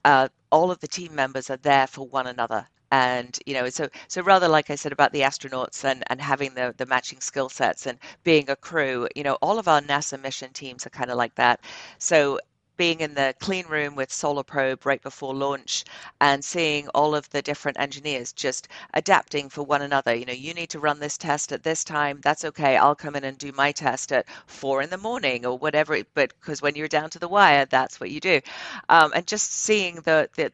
uh, 0.05 0.27
all 0.51 0.71
of 0.71 0.79
the 0.79 0.87
team 0.87 1.13
members 1.15 1.49
are 1.49 1.57
there 1.57 1.87
for 1.87 2.07
one 2.07 2.27
another. 2.27 2.67
And 2.91 3.37
you 3.45 3.53
know 3.53 3.69
so 3.69 3.87
so 4.07 4.23
rather 4.23 4.47
like 4.47 4.71
i 4.71 4.75
said 4.75 4.91
about 4.91 5.11
the 5.13 5.21
astronauts 5.21 5.83
and 5.83 6.03
and 6.07 6.19
having 6.19 6.55
the 6.55 6.73
the 6.77 6.87
matching 6.87 7.19
skill 7.21 7.47
sets 7.47 7.85
and 7.85 7.99
being 8.23 8.49
a 8.49 8.55
crew 8.55 9.07
you 9.15 9.21
know 9.21 9.37
all 9.43 9.59
of 9.59 9.67
our 9.67 9.79
nasa 9.81 10.19
mission 10.19 10.51
teams 10.53 10.87
are 10.87 10.89
kind 10.89 11.11
of 11.11 11.17
like 11.17 11.35
that. 11.35 11.59
So 11.99 12.39
being 12.79 13.01
in 13.01 13.13
the 13.13 13.35
clean 13.39 13.67
room 13.67 13.93
with 13.93 14.09
Solar 14.11 14.41
Probe 14.43 14.85
right 14.85 15.03
before 15.03 15.35
launch 15.35 15.83
and 16.21 16.43
seeing 16.43 16.87
all 16.95 17.13
of 17.13 17.29
the 17.29 17.41
different 17.41 17.77
engineers 17.77 18.31
just 18.31 18.69
adapting 18.93 19.49
for 19.49 19.63
one 19.63 19.81
another. 19.81 20.15
You 20.15 20.25
know, 20.25 20.31
you 20.31 20.53
need 20.53 20.69
to 20.69 20.79
run 20.79 21.01
this 21.01 21.17
test 21.17 21.51
at 21.51 21.61
this 21.61 21.83
time. 21.83 22.21
That's 22.23 22.45
okay. 22.45 22.77
I'll 22.77 22.95
come 22.95 23.17
in 23.17 23.25
and 23.25 23.37
do 23.37 23.51
my 23.51 23.73
test 23.73 24.13
at 24.13 24.27
four 24.47 24.81
in 24.81 24.89
the 24.89 24.97
morning 24.97 25.45
or 25.45 25.57
whatever. 25.57 26.01
But 26.13 26.33
because 26.39 26.61
when 26.61 26.75
you're 26.75 26.87
down 26.87 27.09
to 27.09 27.19
the 27.19 27.27
wire, 27.27 27.65
that's 27.65 27.99
what 27.99 28.11
you 28.11 28.21
do. 28.21 28.39
Um, 28.87 29.11
and 29.13 29.27
just 29.27 29.51
seeing 29.51 29.95
the, 29.95 30.29
the 30.37 30.53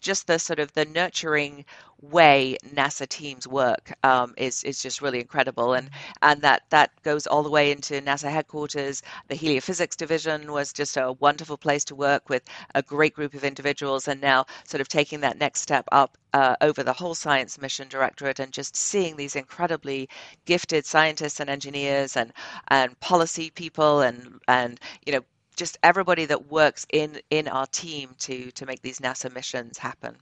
just 0.00 0.26
the 0.26 0.38
sort 0.38 0.58
of 0.58 0.72
the 0.74 0.84
nurturing 0.86 1.64
way 2.00 2.56
NASA 2.74 3.08
teams 3.08 3.46
work 3.48 3.92
um, 4.02 4.34
is 4.36 4.62
is 4.64 4.82
just 4.82 5.00
really 5.00 5.20
incredible, 5.20 5.72
and 5.74 5.90
and 6.22 6.42
that 6.42 6.62
that 6.70 6.90
goes 7.02 7.26
all 7.26 7.42
the 7.42 7.50
way 7.50 7.70
into 7.70 8.00
NASA 8.02 8.30
headquarters. 8.30 9.02
The 9.28 9.34
heliophysics 9.36 9.96
division 9.96 10.52
was 10.52 10.72
just 10.72 10.96
a 10.96 11.12
wonderful 11.20 11.56
place 11.56 11.84
to 11.86 11.94
work 11.94 12.28
with 12.28 12.42
a 12.74 12.82
great 12.82 13.14
group 13.14 13.34
of 13.34 13.44
individuals, 13.44 14.08
and 14.08 14.20
now 14.20 14.44
sort 14.64 14.80
of 14.80 14.88
taking 14.88 15.20
that 15.20 15.38
next 15.38 15.60
step 15.60 15.84
up 15.92 16.16
uh, 16.32 16.56
over 16.60 16.82
the 16.82 16.92
whole 16.92 17.14
science 17.14 17.60
mission 17.60 17.88
directorate, 17.88 18.38
and 18.40 18.52
just 18.52 18.76
seeing 18.76 19.16
these 19.16 19.36
incredibly 19.36 20.08
gifted 20.46 20.84
scientists 20.86 21.40
and 21.40 21.50
engineers 21.50 22.16
and 22.16 22.32
and 22.68 22.98
policy 23.00 23.50
people 23.50 24.00
and 24.00 24.40
and 24.48 24.80
you 25.06 25.12
know 25.12 25.20
just 25.56 25.78
everybody 25.82 26.26
that 26.26 26.50
works 26.50 26.86
in 26.92 27.20
in 27.30 27.48
our 27.48 27.66
team 27.66 28.10
to 28.20 28.50
to 28.52 28.66
make 28.66 28.82
these 28.82 28.98
NASA 28.98 29.32
missions 29.32 29.78
happen. 29.78 30.16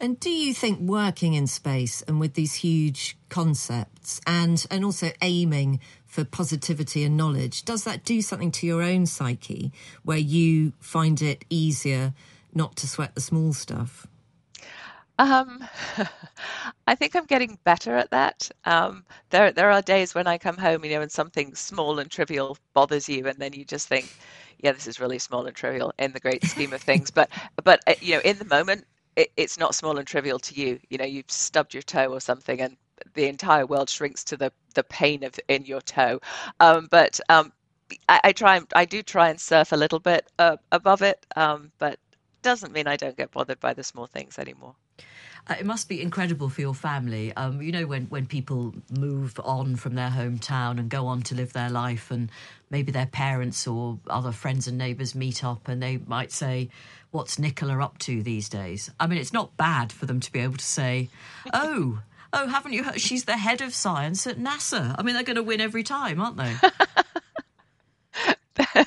And 0.00 0.18
do 0.18 0.30
you 0.30 0.54
think 0.54 0.80
working 0.80 1.34
in 1.34 1.46
space 1.46 2.02
and 2.02 2.20
with 2.20 2.34
these 2.34 2.54
huge 2.54 3.16
concepts 3.28 4.20
and 4.26 4.64
and 4.70 4.84
also 4.84 5.10
aiming 5.22 5.80
for 6.06 6.24
positivity 6.24 7.04
and 7.04 7.16
knowledge 7.16 7.64
does 7.64 7.84
that 7.84 8.04
do 8.04 8.22
something 8.22 8.50
to 8.52 8.66
your 8.66 8.82
own 8.82 9.06
psyche 9.06 9.72
where 10.04 10.18
you 10.18 10.72
find 10.80 11.20
it 11.20 11.44
easier 11.50 12.14
not 12.54 12.76
to 12.76 12.88
sweat 12.88 13.14
the 13.14 13.20
small 13.20 13.52
stuff? 13.52 14.06
Um, 15.18 15.68
I 16.86 16.94
think 16.94 17.16
I'm 17.16 17.26
getting 17.26 17.58
better 17.64 17.96
at 17.96 18.10
that. 18.10 18.50
Um, 18.64 19.04
there, 19.30 19.50
there 19.52 19.70
are 19.70 19.82
days 19.82 20.14
when 20.14 20.26
I 20.28 20.38
come 20.38 20.56
home, 20.56 20.84
you 20.84 20.90
know, 20.92 21.02
and 21.02 21.10
something 21.10 21.54
small 21.54 21.98
and 21.98 22.10
trivial 22.10 22.56
bothers 22.74 23.08
you, 23.08 23.26
and 23.26 23.38
then 23.38 23.52
you 23.52 23.64
just 23.64 23.88
think, 23.88 24.16
"Yeah, 24.58 24.72
this 24.72 24.86
is 24.86 25.00
really 25.00 25.18
small 25.18 25.46
and 25.46 25.56
trivial 25.56 25.92
in 25.98 26.12
the 26.12 26.20
great 26.20 26.44
scheme 26.46 26.72
of 26.72 26.82
things." 26.82 27.10
but, 27.10 27.30
but 27.64 27.80
uh, 27.88 27.94
you 28.00 28.14
know, 28.14 28.20
in 28.24 28.38
the 28.38 28.44
moment, 28.44 28.86
it, 29.16 29.30
it's 29.36 29.58
not 29.58 29.74
small 29.74 29.98
and 29.98 30.06
trivial 30.06 30.38
to 30.40 30.54
you. 30.60 30.78
You 30.90 30.98
know, 30.98 31.04
you've 31.04 31.30
stubbed 31.30 31.74
your 31.74 31.82
toe 31.82 32.12
or 32.12 32.20
something, 32.20 32.60
and 32.60 32.76
the 33.14 33.26
entire 33.26 33.66
world 33.66 33.90
shrinks 33.90 34.22
to 34.24 34.36
the 34.36 34.52
the 34.74 34.84
pain 34.84 35.24
of 35.24 35.34
in 35.48 35.64
your 35.64 35.80
toe. 35.80 36.20
Um, 36.60 36.86
but 36.90 37.18
um, 37.28 37.52
I, 38.08 38.20
I, 38.24 38.32
try, 38.32 38.60
I 38.74 38.84
do 38.84 39.02
try 39.02 39.30
and 39.30 39.40
surf 39.40 39.72
a 39.72 39.76
little 39.76 40.00
bit 40.00 40.30
uh, 40.38 40.56
above 40.72 41.02
it, 41.02 41.26
um, 41.36 41.72
but 41.78 41.98
doesn't 42.42 42.72
mean 42.72 42.86
I 42.86 42.96
don't 42.96 43.16
get 43.16 43.32
bothered 43.32 43.60
by 43.60 43.74
the 43.74 43.82
small 43.84 44.06
things 44.06 44.38
anymore. 44.38 44.76
Uh, 45.48 45.54
it 45.58 45.66
must 45.66 45.88
be 45.88 46.02
incredible 46.02 46.48
for 46.48 46.60
your 46.60 46.74
family. 46.74 47.32
Um, 47.34 47.62
you 47.62 47.72
know, 47.72 47.86
when, 47.86 48.04
when 48.06 48.26
people 48.26 48.74
move 48.90 49.40
on 49.42 49.76
from 49.76 49.94
their 49.94 50.10
hometown 50.10 50.78
and 50.78 50.88
go 50.88 51.06
on 51.06 51.22
to 51.22 51.34
live 51.34 51.52
their 51.52 51.70
life, 51.70 52.10
and 52.10 52.30
maybe 52.70 52.92
their 52.92 53.06
parents 53.06 53.66
or 53.66 53.98
other 54.08 54.32
friends 54.32 54.68
and 54.68 54.76
neighbours 54.76 55.14
meet 55.14 55.42
up 55.44 55.68
and 55.68 55.82
they 55.82 55.98
might 56.06 56.32
say, 56.32 56.68
What's 57.10 57.38
Nicola 57.38 57.82
up 57.82 57.96
to 58.00 58.22
these 58.22 58.50
days? 58.50 58.90
I 59.00 59.06
mean, 59.06 59.18
it's 59.18 59.32
not 59.32 59.56
bad 59.56 59.92
for 59.92 60.04
them 60.04 60.20
to 60.20 60.30
be 60.30 60.40
able 60.40 60.58
to 60.58 60.64
say, 60.64 61.08
Oh, 61.54 62.02
oh, 62.34 62.46
haven't 62.48 62.72
you 62.72 62.84
heard? 62.84 63.00
She's 63.00 63.24
the 63.24 63.38
head 63.38 63.62
of 63.62 63.74
science 63.74 64.26
at 64.26 64.38
NASA. 64.38 64.94
I 64.98 65.02
mean, 65.02 65.14
they're 65.14 65.24
going 65.24 65.36
to 65.36 65.42
win 65.42 65.62
every 65.62 65.82
time, 65.82 66.20
aren't 66.20 66.36
they? 66.36 66.54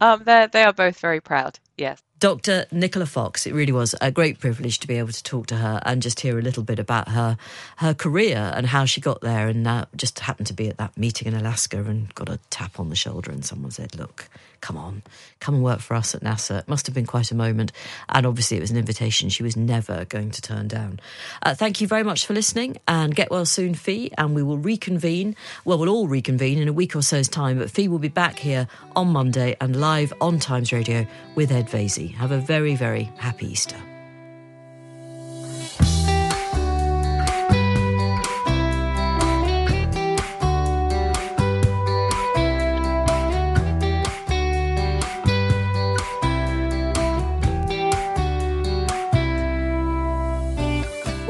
um, 0.00 0.22
they 0.24 0.48
they 0.52 0.64
are 0.64 0.72
both 0.74 1.00
very 1.00 1.20
proud. 1.20 1.58
Yes. 1.78 2.02
Dr. 2.22 2.66
Nicola 2.70 3.06
Fox, 3.06 3.48
it 3.48 3.52
really 3.52 3.72
was 3.72 3.96
a 4.00 4.12
great 4.12 4.38
privilege 4.38 4.78
to 4.78 4.86
be 4.86 4.96
able 4.96 5.10
to 5.10 5.22
talk 5.24 5.48
to 5.48 5.56
her 5.56 5.82
and 5.84 6.00
just 6.00 6.20
hear 6.20 6.38
a 6.38 6.40
little 6.40 6.62
bit 6.62 6.78
about 6.78 7.08
her 7.08 7.36
her 7.78 7.94
career 7.94 8.52
and 8.54 8.68
how 8.68 8.84
she 8.84 9.00
got 9.00 9.22
there. 9.22 9.48
And 9.48 9.66
uh, 9.66 9.86
just 9.96 10.20
happened 10.20 10.46
to 10.46 10.52
be 10.52 10.68
at 10.68 10.76
that 10.76 10.96
meeting 10.96 11.26
in 11.26 11.34
Alaska 11.34 11.78
and 11.78 12.14
got 12.14 12.28
a 12.28 12.38
tap 12.48 12.78
on 12.78 12.90
the 12.90 12.94
shoulder, 12.94 13.32
and 13.32 13.44
someone 13.44 13.72
said, 13.72 13.98
"Look, 13.98 14.28
come 14.62 14.78
on, 14.78 15.02
come 15.40 15.56
and 15.56 15.62
work 15.62 15.80
for 15.80 15.94
us 15.94 16.14
at 16.14 16.22
NASA." 16.22 16.60
It 16.60 16.68
must 16.68 16.86
have 16.86 16.94
been 16.94 17.04
quite 17.04 17.30
a 17.30 17.34
moment, 17.34 17.70
and 18.08 18.24
obviously 18.24 18.56
it 18.56 18.60
was 18.60 18.70
an 18.70 18.78
invitation 18.78 19.28
she 19.28 19.42
was 19.42 19.56
never 19.56 20.06
going 20.06 20.30
to 20.30 20.40
turn 20.40 20.68
down. 20.68 21.00
Uh, 21.42 21.54
thank 21.54 21.82
you 21.82 21.86
very 21.86 22.02
much 22.02 22.24
for 22.24 22.32
listening, 22.32 22.78
and 22.88 23.14
get 23.14 23.30
well 23.30 23.44
soon, 23.44 23.74
Fi. 23.74 24.10
And 24.16 24.34
we 24.34 24.42
will 24.42 24.58
reconvene. 24.58 25.36
Well, 25.66 25.76
we'll 25.76 25.90
all 25.90 26.08
reconvene 26.08 26.58
in 26.58 26.68
a 26.68 26.72
week 26.72 26.96
or 26.96 27.02
so's 27.02 27.28
time, 27.28 27.58
but 27.58 27.70
Fi 27.70 27.88
will 27.88 27.98
be 27.98 28.08
back 28.08 28.38
here 28.38 28.66
on 28.96 29.08
Monday 29.08 29.54
and 29.60 29.78
live 29.78 30.14
on 30.20 30.38
Times 30.38 30.72
Radio 30.72 31.06
with 31.34 31.52
Ed 31.52 31.68
Vaizey. 31.68 32.14
Have 32.14 32.32
a 32.32 32.38
very, 32.38 32.74
very 32.74 33.04
happy 33.18 33.52
Easter. 33.52 33.91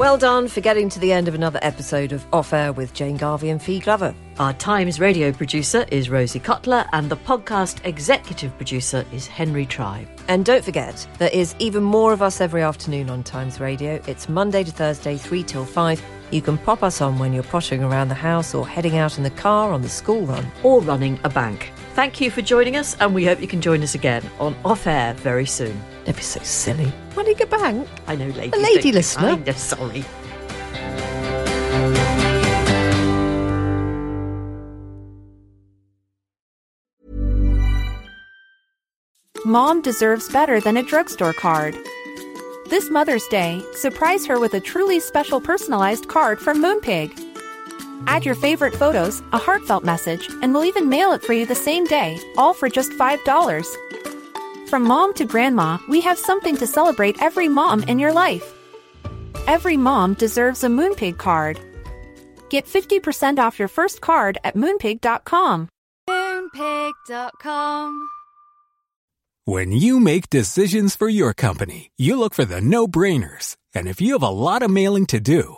Well 0.03 0.17
done 0.17 0.49
for 0.49 0.59
getting 0.59 0.89
to 0.89 0.99
the 0.99 1.13
end 1.13 1.29
of 1.29 1.33
another 1.33 1.59
episode 1.61 2.11
of 2.11 2.25
Off 2.33 2.51
Air 2.51 2.73
with 2.73 2.93
Jane 2.93 3.15
Garvey 3.15 3.49
and 3.51 3.63
Fi 3.63 3.79
Glover. 3.79 4.13
Our 4.37 4.51
Times 4.51 4.99
radio 4.99 5.31
producer 5.31 5.85
is 5.91 6.09
Rosie 6.09 6.41
Cutler, 6.41 6.85
and 6.91 7.09
the 7.09 7.15
podcast 7.15 7.77
executive 7.85 8.53
producer 8.57 9.05
is 9.13 9.27
Henry 9.27 9.65
Tribe. 9.65 10.09
And 10.27 10.43
don't 10.43 10.65
forget, 10.65 11.07
there 11.19 11.29
is 11.31 11.55
even 11.57 11.83
more 11.83 12.11
of 12.11 12.21
us 12.21 12.41
every 12.41 12.63
afternoon 12.63 13.09
on 13.09 13.23
Times 13.23 13.61
Radio. 13.61 14.01
It's 14.05 14.27
Monday 14.27 14.65
to 14.65 14.71
Thursday, 14.71 15.15
3 15.15 15.41
till 15.41 15.63
5. 15.63 16.03
You 16.31 16.41
can 16.41 16.57
pop 16.57 16.83
us 16.83 16.99
on 16.99 17.17
when 17.17 17.31
you're 17.31 17.43
pottering 17.43 17.81
around 17.81 18.09
the 18.09 18.15
house 18.15 18.53
or 18.53 18.67
heading 18.67 18.97
out 18.97 19.17
in 19.17 19.23
the 19.23 19.29
car 19.29 19.71
on 19.71 19.83
the 19.83 19.89
school 19.89 20.25
run. 20.25 20.45
Or 20.63 20.81
running 20.81 21.17
a 21.23 21.29
bank. 21.29 21.71
Thank 21.93 22.19
you 22.19 22.31
for 22.31 22.41
joining 22.41 22.75
us, 22.75 22.97
and 22.99 23.13
we 23.13 23.23
hope 23.23 23.39
you 23.39 23.47
can 23.47 23.61
join 23.61 23.83
us 23.83 23.93
again 23.93 24.27
on 24.39 24.55
Off 24.65 24.87
Air 24.87 25.13
very 25.13 25.45
soon. 25.45 25.79
Don't 26.05 26.15
be 26.15 26.23
so 26.23 26.39
silly. 26.41 26.91
Running 27.15 27.39
a 27.39 27.45
bank? 27.45 27.87
I 28.07 28.15
know, 28.15 28.29
lady. 28.29 28.57
A 28.57 28.59
lady 28.59 28.91
listener. 28.91 29.27
I'm 29.27 29.45
just 29.45 29.69
sorry. 29.69 30.03
Mom 39.45 39.81
deserves 39.83 40.29
better 40.29 40.59
than 40.59 40.77
a 40.77 40.83
drugstore 40.83 41.33
card. 41.33 41.77
This 42.71 42.89
Mother's 42.89 43.27
Day, 43.27 43.61
surprise 43.73 44.25
her 44.25 44.39
with 44.39 44.55
a 44.55 44.59
truly 44.59 44.99
special 44.99 45.39
personalized 45.39 46.07
card 46.07 46.39
from 46.39 46.59
Moonpig. 46.59 47.32
Add 48.07 48.25
your 48.25 48.35
favorite 48.35 48.75
photos, 48.75 49.21
a 49.33 49.37
heartfelt 49.37 49.83
message, 49.83 50.29
and 50.41 50.53
we'll 50.53 50.65
even 50.65 50.89
mail 50.89 51.11
it 51.11 51.23
for 51.23 51.33
you 51.33 51.45
the 51.45 51.55
same 51.55 51.85
day, 51.85 52.19
all 52.37 52.53
for 52.53 52.69
just 52.69 52.91
$5. 52.93 54.69
From 54.69 54.83
mom 54.83 55.13
to 55.15 55.25
grandma, 55.25 55.77
we 55.87 56.01
have 56.01 56.17
something 56.17 56.55
to 56.57 56.67
celebrate 56.67 57.21
every 57.21 57.47
mom 57.47 57.83
in 57.83 57.99
your 57.99 58.13
life. 58.13 58.53
Every 59.47 59.77
mom 59.77 60.15
deserves 60.15 60.63
a 60.63 60.67
Moonpig 60.67 61.17
card. 61.17 61.59
Get 62.49 62.65
50% 62.65 63.39
off 63.39 63.59
your 63.59 63.67
first 63.67 64.01
card 64.01 64.37
at 64.43 64.55
moonpig.com. 64.55 65.69
Moonpig.com. 66.09 68.09
When 69.45 69.73
you 69.73 69.99
make 69.99 70.29
decisions 70.29 70.95
for 70.95 71.09
your 71.09 71.33
company, 71.33 71.91
you 71.97 72.17
look 72.17 72.33
for 72.33 72.45
the 72.45 72.61
no 72.61 72.87
brainers. 72.87 73.57
And 73.75 73.89
if 73.89 73.99
you 73.99 74.13
have 74.13 74.23
a 74.23 74.29
lot 74.29 74.63
of 74.63 74.71
mailing 74.71 75.05
to 75.07 75.19
do, 75.19 75.57